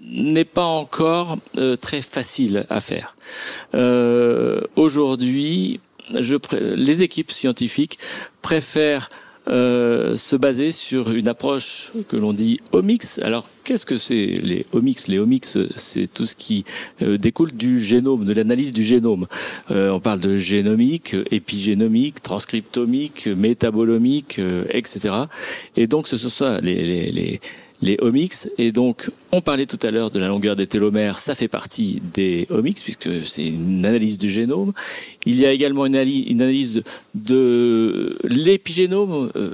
n'est 0.05 0.45
pas 0.45 0.65
encore 0.65 1.39
euh, 1.59 1.77
très 1.77 2.03
facile 2.03 2.67
à 2.71 2.81
faire. 2.81 3.17
Euh, 3.75 4.61
Aujourd'hui, 4.77 5.81
les 6.11 7.03
équipes 7.03 7.31
scientifiques 7.31 7.99
préfèrent 8.43 9.09
euh, 9.49 10.15
se 10.15 10.37
baser 10.37 10.71
sur 10.71 11.11
une 11.11 11.27
approche 11.27 11.91
que 12.09 12.17
l'on 12.17 12.33
dit 12.33 12.61
omics. 12.71 13.19
Alors, 13.23 13.49
qu'est-ce 13.65 13.85
que 13.85 13.97
c'est 13.97 14.27
les 14.27 14.67
omics? 14.73 15.09
Les 15.09 15.19
omics, 15.19 15.47
c'est 15.77 16.07
tout 16.07 16.27
ce 16.27 16.37
qui 16.37 16.65
euh, 17.03 17.19
découle 17.19 17.53
du 17.53 17.81
génome, 17.81 18.25
de 18.25 18.33
l'analyse 18.35 18.73
du 18.73 18.85
génome. 18.85 19.27
Euh, 19.71 19.91
on 19.91 20.01
parle 20.01 20.21
de 20.21 20.37
génomique, 20.37 21.17
épigénomique, 21.31 22.23
transcriptomique, 22.23 23.27
métabolomique, 23.27 24.41
etc. 24.71 25.15
Et 25.77 25.87
donc, 25.87 26.07
ce 26.07 26.17
sont 26.17 26.29
ça 26.29 26.61
les, 26.61 26.77
les, 26.83 27.11
les 27.11 27.41
les 27.83 27.99
omics. 28.01 28.49
Et 28.59 28.73
donc, 28.73 29.11
on 29.33 29.41
parlait 29.41 29.67
tout 29.67 29.79
à 29.83 29.91
l'heure 29.91 30.11
de 30.11 30.19
la 30.19 30.29
longueur 30.29 30.57
des 30.57 30.67
télomères, 30.67 31.19
ça 31.19 31.35
fait 31.35 31.49
partie 31.49 32.01
des 32.15 32.47
omics 32.49 32.81
puisque 32.83 33.27
c'est 33.27 33.47
une 33.47 33.85
analyse 33.85 34.17
du 34.17 34.31
génome. 34.31 34.73
Il 35.27 35.37
y 35.37 35.45
a 35.45 35.53
également 35.53 35.85
une, 35.85 35.97
analyse 35.97 36.83
de 37.15 38.17
l'épigénome. 38.25 39.31
Euh, 39.37 39.51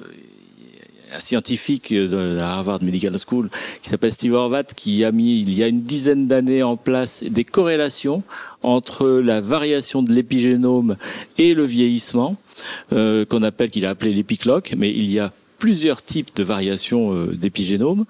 un 1.10 1.20
scientifique 1.20 1.94
de 1.94 2.34
la 2.36 2.56
Harvard 2.56 2.82
Medical 2.82 3.16
School 3.18 3.48
qui 3.82 3.88
s'appelle 3.88 4.12
Steve 4.12 4.34
Horvat 4.34 4.64
qui 4.64 5.04
a 5.04 5.10
mis 5.12 5.40
il 5.40 5.54
y 5.54 5.62
a 5.62 5.66
une 5.66 5.82
dizaine 5.82 6.28
d'années 6.28 6.62
en 6.62 6.76
place 6.76 7.24
des 7.24 7.44
corrélations 7.44 8.22
entre 8.62 9.08
la 9.08 9.40
variation 9.40 10.02
de 10.02 10.12
l'épigénome 10.12 10.96
et 11.38 11.54
le 11.54 11.64
vieillissement 11.64 12.36
euh, 12.92 13.24
qu'on 13.24 13.42
appelle 13.42 13.70
qu'il 13.70 13.86
a 13.86 13.90
appelé 13.90 14.12
l'épicloque 14.12 14.74
mais 14.76 14.90
il 14.90 15.10
y 15.10 15.18
a 15.18 15.32
plusieurs 15.58 16.02
types 16.02 16.34
de 16.36 16.44
variations 16.44 17.14
euh, 17.14 17.26
d'épigénome. 17.26 18.04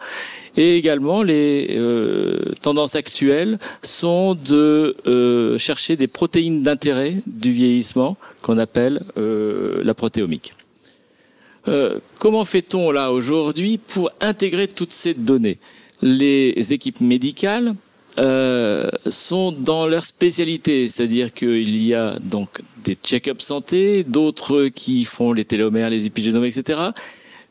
Et 0.56 0.76
également, 0.76 1.22
les 1.22 1.68
euh, 1.70 2.36
tendances 2.60 2.94
actuelles 2.94 3.58
sont 3.82 4.34
de 4.34 4.96
euh, 5.06 5.56
chercher 5.58 5.96
des 5.96 6.08
protéines 6.08 6.62
d'intérêt 6.62 7.14
du 7.26 7.50
vieillissement 7.50 8.16
qu'on 8.42 8.58
appelle 8.58 9.00
la 9.16 9.94
protéomique. 9.94 10.52
comment 12.18 12.44
fait-on 12.44 12.90
là 12.90 13.12
aujourd'hui 13.12 13.78
pour 13.78 14.10
intégrer 14.20 14.68
toutes 14.68 14.92
ces 14.92 15.14
données? 15.14 15.58
Les 16.02 16.72
équipes 16.72 17.00
médicales 17.00 17.74
sont 19.06 19.52
dans 19.52 19.86
leur 19.86 20.02
spécialité, 20.02 20.88
c'est-à-dire 20.88 21.32
qu'il 21.32 21.76
y 21.84 21.94
a 21.94 22.18
donc 22.18 22.48
des 22.84 22.96
check-up 22.96 23.40
santé, 23.40 24.02
d'autres 24.04 24.68
qui 24.68 25.04
font 25.04 25.32
les 25.32 25.44
télomères, 25.44 25.90
les 25.90 26.06
épigénomes, 26.06 26.46
etc 26.46 26.90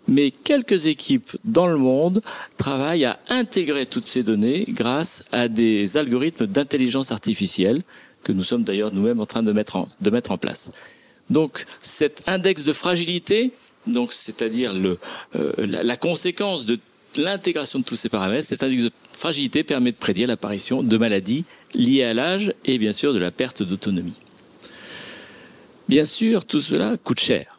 mais 0.08 0.32
quelques 0.32 0.86
équipes 0.86 1.30
dans 1.43 1.67
le 1.67 1.78
monde 1.78 2.22
travaillent 2.58 3.06
à 3.06 3.20
intégrer 3.30 3.86
toutes 3.86 4.08
ces 4.08 4.24
données 4.24 4.65
grâce 4.70 5.26
à 5.32 5.48
des 5.48 5.98
algorithmes 5.98 6.48
d'intelligence 6.48 7.12
artificielle 7.12 7.82
que 8.24 8.32
nous 8.32 8.43
sommes 8.43 8.63
d'ailleurs 8.63 8.93
nous-mêmes 8.93 9.20
en 9.20 9.26
train 9.26 9.43
de 9.43 9.52
mettre 9.52 9.78
en, 9.78 10.38
place. 10.38 10.72
Donc 11.30 11.65
cet 11.82 12.24
index 12.28 12.63
de 12.63 12.74
fragilité, 12.74 13.52
donc 13.86 14.13
c'est-à-dire 14.13 14.74
euh, 14.74 15.54
la, 15.58 15.84
la, 15.84 15.98
conséquence 15.98 16.65
de 16.65 16.80
l'intégration 17.17 17.80
de 17.80 17.84
tous 17.86 17.96
ces 17.96 18.10
paramètres, 18.10 18.48
cet 18.48 18.63
index 18.63 18.84
de 18.84 18.91
fragilité 19.10 19.63
permet 19.63 19.91
de 19.91 19.98
prédire 19.98 20.28
l'apparition 20.28 20.84
de 20.84 20.98
maladies 20.98 21.46
liées 21.74 22.04
à 22.04 22.13
l'âge 22.13 22.54
et 22.65 22.78
bien 22.78 22.93
sûr 22.93 23.13
de 23.13 23.20
la 23.20 23.32
perte 23.32 23.63
d'autonomie. 23.63 24.20
Bien 25.88 26.04
sûr, 26.04 26.46
tout 26.46 26.60
cela 26.60 26.98
coûte 26.98 27.20
cher. 27.20 27.57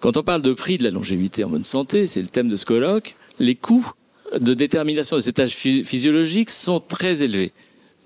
Quand 0.00 0.16
on 0.16 0.22
parle 0.22 0.42
de 0.42 0.52
prix 0.52 0.78
de 0.78 0.84
la 0.84 0.90
longévité 0.90 1.44
en 1.44 1.48
bonne 1.48 1.64
santé, 1.64 2.06
c'est 2.06 2.20
le 2.20 2.28
thème 2.28 2.48
de 2.48 2.56
ce 2.56 2.64
colloque, 2.64 3.14
les 3.38 3.54
coûts 3.54 3.90
de 4.38 4.54
détermination 4.54 5.16
de 5.16 5.20
cet 5.22 5.38
âge 5.38 5.54
physiologique 5.54 6.50
sont 6.50 6.80
très 6.80 7.22
élevés. 7.22 7.52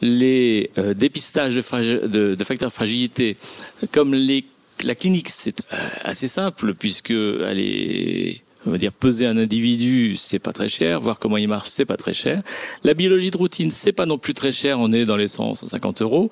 Les 0.02 0.70
euh, 0.78 0.94
dépistages 0.94 1.56
de, 1.56 2.34
de, 2.34 2.44
facteurs 2.44 2.68
de 2.70 2.74
fragilité, 2.74 3.36
comme 3.92 4.14
les, 4.14 4.44
la 4.82 4.94
clinique, 4.94 5.28
c'est 5.28 5.60
euh, 5.72 5.76
assez 6.04 6.28
simple 6.28 6.74
puisque 6.74 7.10
elle 7.10 7.58
est 7.58 8.42
on 8.66 8.70
va 8.70 8.78
dire 8.78 8.92
peser 8.92 9.26
un 9.26 9.36
individu, 9.36 10.16
c'est 10.16 10.38
pas 10.38 10.52
très 10.52 10.68
cher. 10.68 11.00
Voir 11.00 11.18
comment 11.18 11.36
il 11.36 11.48
marche, 11.48 11.68
c'est 11.70 11.86
pas 11.86 11.96
très 11.96 12.12
cher. 12.12 12.42
La 12.84 12.94
biologie 12.94 13.30
de 13.30 13.36
routine, 13.36 13.70
c'est 13.70 13.92
pas 13.92 14.06
non 14.06 14.18
plus 14.18 14.34
très 14.34 14.52
cher. 14.52 14.78
On 14.80 14.92
est 14.92 15.04
dans 15.04 15.16
les 15.16 15.28
100, 15.28 15.54
150 15.54 16.02
euros. 16.02 16.30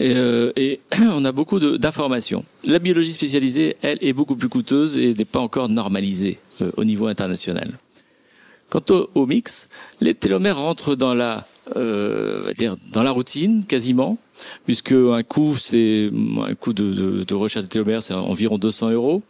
Et, 0.00 0.14
euh, 0.16 0.52
et 0.56 0.80
on 1.12 1.24
a 1.24 1.32
beaucoup 1.32 1.60
d'informations. 1.60 2.44
La 2.64 2.78
biologie 2.78 3.12
spécialisée, 3.12 3.76
elle, 3.82 3.98
est 4.00 4.12
beaucoup 4.12 4.36
plus 4.36 4.48
coûteuse 4.48 4.98
et 4.98 5.14
n'est 5.14 5.24
pas 5.24 5.40
encore 5.40 5.68
normalisée 5.68 6.38
euh, 6.62 6.70
au 6.76 6.84
niveau 6.84 7.06
international. 7.06 7.70
Quant 8.70 8.82
au, 8.90 9.08
au, 9.14 9.26
mix, 9.26 9.68
les 10.00 10.14
télomères 10.14 10.58
rentrent 10.58 10.94
dans 10.94 11.14
la 11.14 11.46
euh, 11.76 12.42
va 12.46 12.54
dire 12.54 12.76
dans 12.92 13.02
la 13.02 13.10
routine 13.10 13.64
quasiment, 13.66 14.16
puisque 14.64 14.92
un 14.92 15.22
coût 15.22 15.54
c'est 15.54 16.08
un 16.46 16.54
coût 16.54 16.72
de, 16.72 16.94
de, 16.94 17.24
de 17.24 17.34
recherche 17.34 17.64
de 17.64 17.68
télomères 17.68 18.02
c'est 18.02 18.14
environ 18.14 18.56
200 18.56 18.90
euros. 18.92 19.22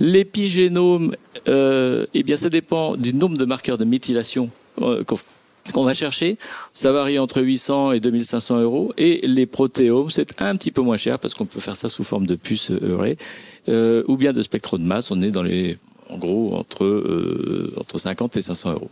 L'épigénome, 0.00 1.14
euh, 1.48 2.06
eh 2.14 2.22
bien, 2.22 2.36
ça 2.36 2.48
dépend 2.48 2.96
du 2.96 3.12
nombre 3.14 3.36
de 3.36 3.44
marqueurs 3.44 3.76
de 3.78 3.84
méthylation 3.84 4.50
euh, 4.80 5.04
qu'on 5.04 5.84
va 5.84 5.94
chercher. 5.94 6.38
Ça 6.72 6.90
varie 6.90 7.18
entre 7.18 7.42
800 7.42 7.92
et 7.92 8.00
2500 8.00 8.60
euros. 8.60 8.92
Et 8.96 9.20
les 9.24 9.46
protéomes, 9.46 10.10
c'est 10.10 10.40
un 10.40 10.56
petit 10.56 10.70
peu 10.70 10.80
moins 10.80 10.96
cher 10.96 11.18
parce 11.18 11.34
qu'on 11.34 11.46
peut 11.46 11.60
faire 11.60 11.76
ça 11.76 11.88
sous 11.88 12.02
forme 12.02 12.26
de 12.26 12.34
puce 12.34 12.70
eurée 12.70 13.18
euh, 13.68 14.02
ou 14.08 14.16
bien 14.16 14.32
de 14.32 14.42
spectro 14.42 14.78
de 14.78 14.82
masse. 14.82 15.10
On 15.10 15.20
est 15.20 15.30
dans 15.30 15.42
les, 15.42 15.76
en 16.08 16.18
gros, 16.18 16.54
entre 16.54 16.84
euh, 16.84 17.72
entre 17.76 17.98
50 17.98 18.36
et 18.36 18.42
500 18.42 18.72
euros. 18.72 18.90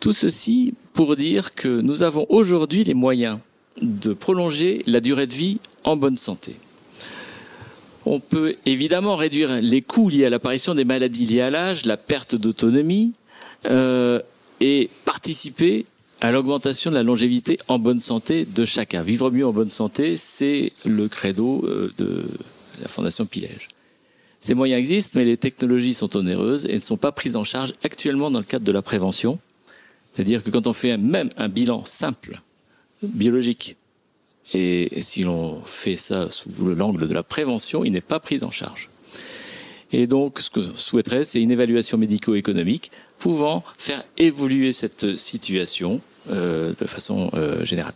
Tout 0.00 0.12
ceci 0.12 0.74
pour 0.92 1.16
dire 1.16 1.54
que 1.54 1.80
nous 1.80 2.02
avons 2.02 2.26
aujourd'hui 2.28 2.84
les 2.84 2.94
moyens 2.94 3.38
de 3.80 4.12
prolonger 4.12 4.82
la 4.86 5.00
durée 5.00 5.26
de 5.26 5.34
vie 5.34 5.58
en 5.84 5.96
bonne 5.96 6.16
santé. 6.16 6.56
On 8.08 8.20
peut 8.20 8.54
évidemment 8.66 9.16
réduire 9.16 9.60
les 9.60 9.82
coûts 9.82 10.08
liés 10.08 10.24
à 10.24 10.30
l'apparition 10.30 10.76
des 10.76 10.84
maladies 10.84 11.26
liées 11.26 11.40
à 11.40 11.50
l'âge, 11.50 11.86
la 11.86 11.96
perte 11.96 12.36
d'autonomie, 12.36 13.12
euh, 13.66 14.20
et 14.60 14.88
participer 15.04 15.86
à 16.20 16.30
l'augmentation 16.30 16.90
de 16.92 16.94
la 16.94 17.02
longévité 17.02 17.58
en 17.66 17.80
bonne 17.80 17.98
santé 17.98 18.44
de 18.44 18.64
chacun. 18.64 19.02
Vivre 19.02 19.32
mieux 19.32 19.44
en 19.44 19.52
bonne 19.52 19.70
santé, 19.70 20.16
c'est 20.16 20.72
le 20.84 21.08
credo 21.08 21.64
euh, 21.66 21.92
de 21.98 22.24
la 22.80 22.86
Fondation 22.86 23.26
Pilège. 23.26 23.66
Ces 24.38 24.54
moyens 24.54 24.78
existent, 24.78 25.18
mais 25.18 25.24
les 25.24 25.36
technologies 25.36 25.94
sont 25.94 26.16
onéreuses 26.16 26.64
et 26.66 26.74
ne 26.74 26.80
sont 26.80 26.96
pas 26.96 27.10
prises 27.10 27.34
en 27.34 27.42
charge 27.42 27.74
actuellement 27.82 28.30
dans 28.30 28.38
le 28.38 28.44
cadre 28.44 28.64
de 28.64 28.72
la 28.72 28.82
prévention. 28.82 29.40
C'est-à-dire 30.14 30.44
que 30.44 30.50
quand 30.50 30.68
on 30.68 30.72
fait 30.72 30.96
même 30.96 31.30
un 31.36 31.48
bilan 31.48 31.84
simple, 31.84 32.40
biologique, 33.02 33.76
et, 34.54 35.00
si 35.00 35.22
l'on 35.22 35.60
fait 35.64 35.96
ça 35.96 36.28
sous 36.30 36.50
l'angle 36.74 37.08
de 37.08 37.14
la 37.14 37.22
prévention, 37.22 37.84
il 37.84 37.92
n'est 37.92 38.00
pas 38.00 38.20
pris 38.20 38.44
en 38.44 38.50
charge. 38.50 38.90
Et 39.92 40.06
donc, 40.06 40.40
ce 40.40 40.50
que 40.50 40.62
je 40.62 40.70
souhaiterais, 40.74 41.24
c'est 41.24 41.40
une 41.40 41.50
évaluation 41.50 41.98
médico-économique 41.98 42.90
pouvant 43.18 43.62
faire 43.78 44.04
évoluer 44.18 44.72
cette 44.72 45.16
situation 45.16 46.00
euh, 46.30 46.72
de 46.78 46.86
façon 46.86 47.30
euh, 47.34 47.64
générale. 47.64 47.94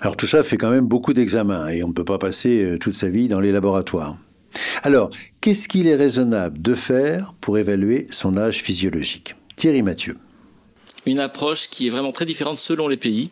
Alors 0.00 0.16
tout 0.16 0.26
ça 0.26 0.42
fait 0.42 0.56
quand 0.56 0.70
même 0.70 0.86
beaucoup 0.86 1.12
d'examens 1.12 1.68
et 1.68 1.82
on 1.82 1.88
ne 1.88 1.92
peut 1.92 2.04
pas 2.04 2.18
passer 2.18 2.62
euh, 2.62 2.78
toute 2.78 2.94
sa 2.94 3.08
vie 3.08 3.28
dans 3.28 3.40
les 3.40 3.52
laboratoires. 3.52 4.16
Alors, 4.82 5.10
qu'est-ce 5.40 5.68
qu'il 5.68 5.86
est 5.86 5.94
raisonnable 5.94 6.60
de 6.62 6.74
faire 6.74 7.34
pour 7.40 7.58
évaluer 7.58 8.06
son 8.10 8.36
âge 8.36 8.62
physiologique? 8.62 9.34
Thierry 9.56 9.82
Mathieu. 9.82 10.16
Une 11.04 11.18
approche 11.18 11.68
qui 11.68 11.86
est 11.86 11.90
vraiment 11.90 12.12
très 12.12 12.24
différente 12.24 12.56
selon 12.56 12.88
les 12.88 12.96
pays 12.96 13.30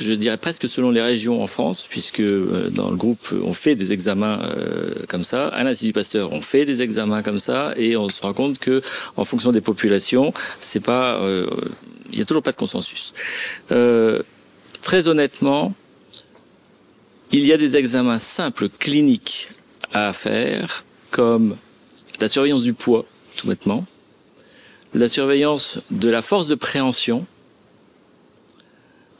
je 0.00 0.14
dirais 0.14 0.36
presque 0.36 0.68
selon 0.68 0.90
les 0.90 1.02
régions 1.02 1.42
en 1.42 1.46
France, 1.46 1.86
puisque 1.88 2.20
euh, 2.20 2.70
dans 2.70 2.90
le 2.90 2.96
groupe, 2.96 3.28
on 3.44 3.52
fait 3.52 3.74
des 3.74 3.92
examens 3.92 4.40
euh, 4.42 4.94
comme 5.08 5.24
ça. 5.24 5.48
À 5.48 5.62
l'Institut 5.62 5.92
Pasteur, 5.92 6.32
on 6.32 6.40
fait 6.40 6.64
des 6.64 6.82
examens 6.82 7.22
comme 7.22 7.38
ça, 7.38 7.74
et 7.76 7.96
on 7.96 8.08
se 8.08 8.22
rend 8.22 8.32
compte 8.32 8.58
que, 8.58 8.80
en 9.16 9.24
fonction 9.24 9.52
des 9.52 9.60
populations, 9.60 10.32
c'est 10.60 10.80
pas, 10.80 11.16
euh, 11.16 11.46
il 12.10 12.18
y 12.18 12.22
a 12.22 12.24
toujours 12.24 12.42
pas 12.42 12.52
de 12.52 12.56
consensus. 12.56 13.12
très 14.82 15.08
honnêtement, 15.08 15.74
il 17.32 17.44
y 17.44 17.52
a 17.52 17.58
des 17.58 17.76
examens 17.76 18.18
simples 18.18 18.68
cliniques 18.68 19.50
à 19.92 20.12
faire, 20.12 20.84
comme 21.10 21.56
la 22.20 22.28
surveillance 22.28 22.62
du 22.62 22.72
poids, 22.72 23.04
tout 23.36 23.46
bêtement, 23.46 23.84
la 24.94 25.08
surveillance 25.08 25.80
de 25.90 26.08
la 26.08 26.22
force 26.22 26.48
de 26.48 26.54
préhension, 26.54 27.26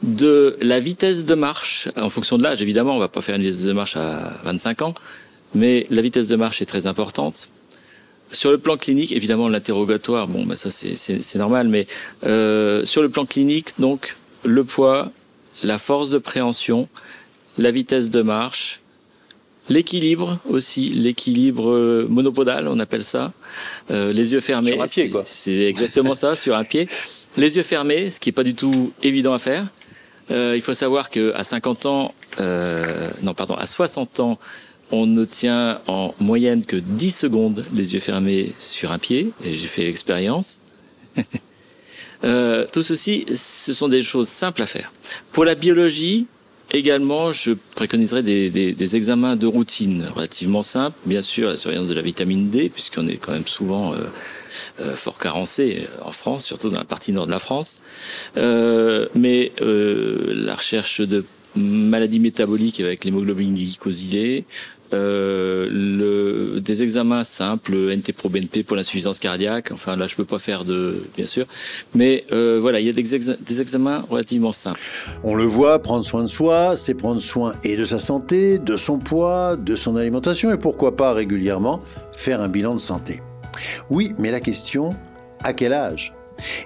de 0.03 0.57
la 0.61 0.79
vitesse 0.79 1.25
de 1.25 1.35
marche, 1.35 1.89
en 1.95 2.09
fonction 2.09 2.37
de 2.37 2.43
l'âge, 2.43 2.61
évidemment, 2.61 2.95
on 2.95 2.99
va 2.99 3.07
pas 3.07 3.21
faire 3.21 3.35
une 3.35 3.43
vitesse 3.43 3.63
de 3.63 3.73
marche 3.73 3.95
à 3.97 4.33
25 4.43 4.81
ans, 4.81 4.93
mais 5.53 5.85
la 5.89 6.01
vitesse 6.01 6.27
de 6.27 6.35
marche 6.35 6.61
est 6.61 6.65
très 6.65 6.87
importante. 6.87 7.51
Sur 8.31 8.51
le 8.51 8.57
plan 8.57 8.77
clinique, 8.77 9.11
évidemment, 9.11 9.49
l'interrogatoire, 9.49 10.27
bon, 10.27 10.45
bah 10.45 10.55
ça 10.55 10.69
c'est 10.71 11.35
normal, 11.35 11.67
mais 11.67 11.85
euh, 12.25 12.85
sur 12.85 13.01
le 13.01 13.09
plan 13.09 13.25
clinique, 13.25 13.79
donc 13.79 14.15
le 14.45 14.63
poids, 14.63 15.11
la 15.63 15.77
force 15.77 16.09
de 16.09 16.17
préhension, 16.17 16.87
la 17.57 17.71
vitesse 17.71 18.09
de 18.09 18.21
marche, 18.21 18.81
l'équilibre 19.69 20.39
aussi, 20.49 20.89
l'équilibre 20.89 21.71
euh, 21.71 22.07
monopodal, 22.09 22.67
on 22.67 22.79
appelle 22.79 23.03
ça, 23.03 23.33
euh, 23.91 24.13
les 24.13 24.33
yeux 24.33 24.39
fermés. 24.39 24.71
Sur 24.71 24.81
un 24.81 24.87
pied, 24.87 25.09
quoi. 25.09 25.23
C'est 25.25 25.65
exactement 25.65 26.13
ça, 26.13 26.35
sur 26.35 26.55
un 26.55 26.63
pied. 26.63 26.87
Les 27.37 27.57
yeux 27.57 27.63
fermés, 27.63 28.09
ce 28.09 28.19
qui 28.19 28.29
est 28.29 28.33
pas 28.33 28.43
du 28.43 28.55
tout 28.55 28.93
évident 29.03 29.33
à 29.33 29.39
faire. 29.39 29.65
Euh, 30.31 30.53
il 30.55 30.61
faut 30.61 30.73
savoir 30.73 31.09
que 31.09 31.33
à 31.35 31.43
50 31.43 31.85
ans, 31.85 32.13
euh, 32.39 33.09
non 33.21 33.33
pardon, 33.33 33.55
à 33.55 33.65
60 33.65 34.19
ans, 34.21 34.39
on 34.91 35.05
ne 35.05 35.25
tient 35.25 35.79
en 35.87 36.13
moyenne 36.19 36.65
que 36.65 36.75
10 36.75 37.11
secondes 37.11 37.65
les 37.73 37.93
yeux 37.93 37.99
fermés 37.99 38.53
sur 38.57 38.91
un 38.91 38.99
pied, 38.99 39.31
j'ai 39.43 39.67
fait 39.67 39.83
l'expérience. 39.83 40.61
euh, 42.23 42.65
tout 42.71 42.81
ceci, 42.81 43.25
ce 43.35 43.73
sont 43.73 43.87
des 43.87 44.01
choses 44.01 44.27
simples 44.27 44.61
à 44.61 44.65
faire. 44.65 44.91
Pour 45.31 45.45
la 45.45 45.55
biologie, 45.55 46.27
également, 46.71 47.31
je 47.31 47.51
préconiserais 47.75 48.23
des, 48.23 48.49
des, 48.49 48.73
des, 48.73 48.95
examens 48.95 49.35
de 49.35 49.47
routine 49.47 50.05
relativement 50.15 50.63
simples. 50.63 50.97
Bien 51.05 51.21
sûr, 51.21 51.49
la 51.49 51.57
surveillance 51.57 51.89
de 51.89 51.95
la 51.95 52.01
vitamine 52.01 52.49
D, 52.49 52.69
puisqu'on 52.69 53.07
est 53.07 53.17
quand 53.17 53.33
même 53.33 53.47
souvent 53.47 53.93
euh, 53.93 53.97
euh, 54.79 54.95
fort 54.95 55.17
carencé 55.17 55.79
euh, 55.81 56.07
en 56.07 56.11
France, 56.11 56.45
surtout 56.45 56.69
dans 56.69 56.79
la 56.79 56.85
partie 56.85 57.11
nord 57.11 57.25
de 57.25 57.31
la 57.31 57.39
France. 57.39 57.79
Euh, 58.37 59.07
mais 59.15 59.51
la 59.59 60.55
recherche 60.55 61.01
de 61.01 61.25
maladies 61.55 62.19
métaboliques 62.19 62.79
avec 62.79 63.03
l'hémoglobine 63.03 63.53
glycosylée, 63.53 64.45
euh, 64.93 65.67
le, 65.71 66.59
des 66.59 66.83
examens 66.83 67.23
simples, 67.23 67.73
NT-proBNP 67.73 68.63
pour 68.63 68.75
l'insuffisance 68.75 69.19
cardiaque. 69.19 69.71
Enfin 69.71 69.95
là, 69.95 70.07
je 70.07 70.15
peux 70.15 70.25
pas 70.25 70.39
faire 70.39 70.65
de, 70.65 71.03
bien 71.15 71.27
sûr, 71.27 71.45
mais 71.95 72.25
euh, 72.31 72.59
voilà, 72.61 72.79
il 72.79 72.85
y 72.85 72.89
a 72.89 72.93
des, 72.93 73.03
des, 73.03 73.61
examens 73.61 74.03
relativement 74.09 74.51
simples. 74.51 74.79
On 75.23 75.35
le 75.35 75.45
voit, 75.45 75.79
prendre 75.79 76.05
soin 76.05 76.23
de 76.23 76.27
soi, 76.27 76.75
c'est 76.75 76.93
prendre 76.93 77.21
soin 77.21 77.53
et 77.63 77.77
de 77.77 77.85
sa 77.85 77.99
santé, 77.99 78.59
de 78.59 78.77
son 78.77 78.97
poids, 78.97 79.55
de 79.55 79.75
son 79.75 79.95
alimentation 79.95 80.51
et 80.51 80.57
pourquoi 80.57 80.95
pas 80.95 81.13
régulièrement 81.13 81.81
faire 82.11 82.41
un 82.41 82.47
bilan 82.47 82.73
de 82.73 82.79
santé. 82.79 83.21
Oui, 83.89 84.13
mais 84.17 84.31
la 84.31 84.39
question, 84.39 84.95
à 85.43 85.53
quel 85.53 85.73
âge? 85.73 86.13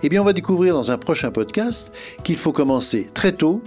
Eh 0.03 0.09
bien, 0.09 0.21
on 0.21 0.25
va 0.25 0.33
découvrir 0.33 0.73
dans 0.73 0.91
un 0.91 0.97
prochain 0.97 1.31
podcast 1.31 1.91
qu'il 2.23 2.37
faut 2.37 2.53
commencer 2.53 3.09
très 3.13 3.33
tôt, 3.33 3.61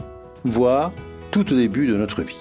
voire 0.45 0.93
tout 1.31 1.53
au 1.53 1.57
début 1.57 1.87
de 1.87 1.97
notre 1.97 2.23
vie. 2.23 2.37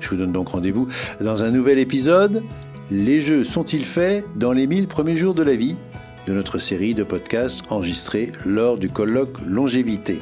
Je 0.00 0.08
vous 0.10 0.16
donne 0.16 0.32
donc 0.32 0.48
rendez-vous 0.48 0.88
dans 1.20 1.42
un 1.42 1.50
nouvel 1.50 1.78
épisode. 1.78 2.42
Les 2.90 3.20
jeux 3.20 3.44
sont-ils 3.44 3.84
faits 3.84 4.24
dans 4.36 4.52
les 4.52 4.66
1000 4.66 4.88
premiers 4.88 5.16
jours 5.16 5.34
de 5.34 5.42
la 5.42 5.56
vie 5.56 5.76
de 6.26 6.34
notre 6.34 6.58
série 6.58 6.94
de 6.94 7.04
podcasts 7.04 7.60
enregistrés 7.70 8.32
lors 8.44 8.76
du 8.76 8.90
colloque 8.90 9.38
Longévité. 9.46 10.20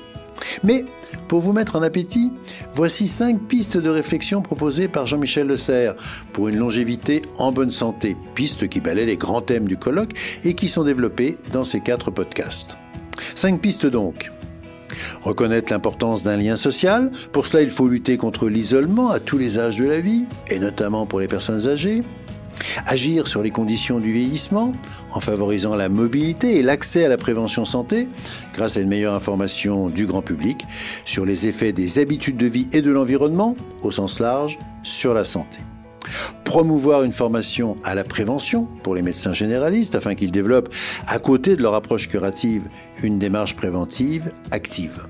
Mais 0.62 0.84
pour 1.28 1.40
vous 1.40 1.52
mettre 1.52 1.76
en 1.76 1.82
appétit, 1.82 2.30
voici 2.74 3.08
cinq 3.08 3.40
pistes 3.48 3.76
de 3.76 3.90
réflexion 3.90 4.42
proposées 4.42 4.86
par 4.86 5.06
Jean-Michel 5.06 5.48
Le 5.48 5.56
Serre 5.56 5.96
pour 6.32 6.48
une 6.48 6.58
longévité 6.58 7.22
en 7.38 7.50
bonne 7.50 7.72
santé, 7.72 8.16
pistes 8.34 8.68
qui 8.68 8.80
balaient 8.80 9.04
les 9.04 9.16
grands 9.16 9.42
thèmes 9.42 9.66
du 9.66 9.76
colloque 9.76 10.12
et 10.44 10.54
qui 10.54 10.68
sont 10.68 10.84
développées 10.84 11.38
dans 11.52 11.64
ces 11.64 11.80
quatre 11.80 12.10
podcasts. 12.10 12.76
Cinq 13.34 13.60
pistes 13.60 13.86
donc. 13.86 14.30
Reconnaître 15.22 15.72
l'importance 15.72 16.22
d'un 16.22 16.36
lien 16.36 16.56
social. 16.56 17.10
Pour 17.32 17.46
cela, 17.46 17.62
il 17.62 17.70
faut 17.70 17.88
lutter 17.88 18.16
contre 18.16 18.48
l'isolement 18.48 19.10
à 19.10 19.20
tous 19.20 19.38
les 19.38 19.58
âges 19.58 19.78
de 19.78 19.86
la 19.86 20.00
vie, 20.00 20.24
et 20.48 20.58
notamment 20.58 21.06
pour 21.06 21.20
les 21.20 21.28
personnes 21.28 21.66
âgées. 21.66 22.02
Agir 22.86 23.26
sur 23.26 23.42
les 23.42 23.50
conditions 23.50 23.98
du 23.98 24.12
vieillissement 24.12 24.72
en 25.12 25.20
favorisant 25.20 25.76
la 25.76 25.88
mobilité 25.88 26.56
et 26.56 26.62
l'accès 26.62 27.04
à 27.04 27.08
la 27.08 27.16
prévention 27.16 27.64
santé 27.64 28.08
grâce 28.54 28.76
à 28.76 28.80
une 28.80 28.88
meilleure 28.88 29.14
information 29.14 29.88
du 29.88 30.06
grand 30.06 30.22
public 30.22 30.64
sur 31.04 31.26
les 31.26 31.46
effets 31.46 31.72
des 31.72 31.98
habitudes 31.98 32.36
de 32.36 32.46
vie 32.46 32.68
et 32.72 32.82
de 32.82 32.90
l'environnement 32.90 33.56
au 33.82 33.90
sens 33.90 34.20
large 34.20 34.58
sur 34.82 35.14
la 35.14 35.24
santé 35.24 35.58
promouvoir 36.46 37.02
une 37.02 37.12
formation 37.12 37.76
à 37.82 37.96
la 37.96 38.04
prévention 38.04 38.68
pour 38.84 38.94
les 38.94 39.02
médecins 39.02 39.34
généralistes 39.34 39.96
afin 39.96 40.14
qu'ils 40.14 40.30
développent, 40.30 40.72
à 41.08 41.18
côté 41.18 41.56
de 41.56 41.62
leur 41.62 41.74
approche 41.74 42.06
curative, 42.06 42.62
une 43.02 43.18
démarche 43.18 43.56
préventive 43.56 44.30
active. 44.52 45.06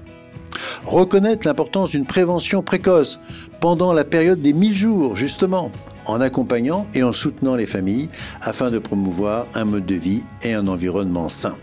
Reconnaître 0.86 1.46
l'importance 1.46 1.90
d'une 1.90 2.06
prévention 2.06 2.62
précoce 2.62 3.20
pendant 3.60 3.92
la 3.92 4.04
période 4.04 4.40
des 4.40 4.54
1000 4.54 4.74
jours, 4.74 5.14
justement, 5.14 5.70
en 6.06 6.22
accompagnant 6.22 6.86
et 6.94 7.02
en 7.02 7.12
soutenant 7.12 7.54
les 7.54 7.66
familles 7.66 8.08
afin 8.40 8.70
de 8.70 8.78
promouvoir 8.78 9.46
un 9.54 9.66
mode 9.66 9.84
de 9.84 9.94
vie 9.94 10.24
et 10.42 10.54
un 10.54 10.66
environnement 10.66 11.28
sain. 11.28 11.56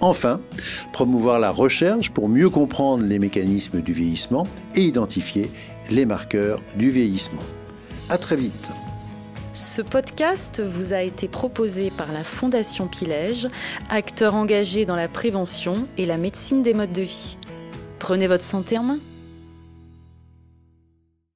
Enfin, 0.00 0.40
promouvoir 0.92 1.40
la 1.40 1.50
recherche 1.50 2.10
pour 2.10 2.28
mieux 2.28 2.48
comprendre 2.48 3.04
les 3.04 3.18
mécanismes 3.18 3.80
du 3.80 3.92
vieillissement 3.92 4.46
et 4.76 4.82
identifier 4.82 5.50
les 5.90 6.06
marqueurs 6.06 6.60
du 6.76 6.90
vieillissement. 6.90 7.42
À 8.08 8.18
très 8.18 8.36
vite. 8.36 8.70
Ce 9.56 9.80
podcast 9.80 10.62
vous 10.62 10.92
a 10.92 11.00
été 11.00 11.28
proposé 11.28 11.90
par 11.90 12.12
la 12.12 12.22
Fondation 12.22 12.88
Pilège, 12.88 13.48
acteur 13.88 14.34
engagé 14.34 14.84
dans 14.84 14.96
la 14.96 15.08
prévention 15.08 15.88
et 15.96 16.04
la 16.04 16.18
médecine 16.18 16.62
des 16.62 16.74
modes 16.74 16.92
de 16.92 17.00
vie. 17.00 17.38
Prenez 17.98 18.26
votre 18.26 18.44
santé 18.44 18.76
en 18.76 18.82
main. 18.82 18.98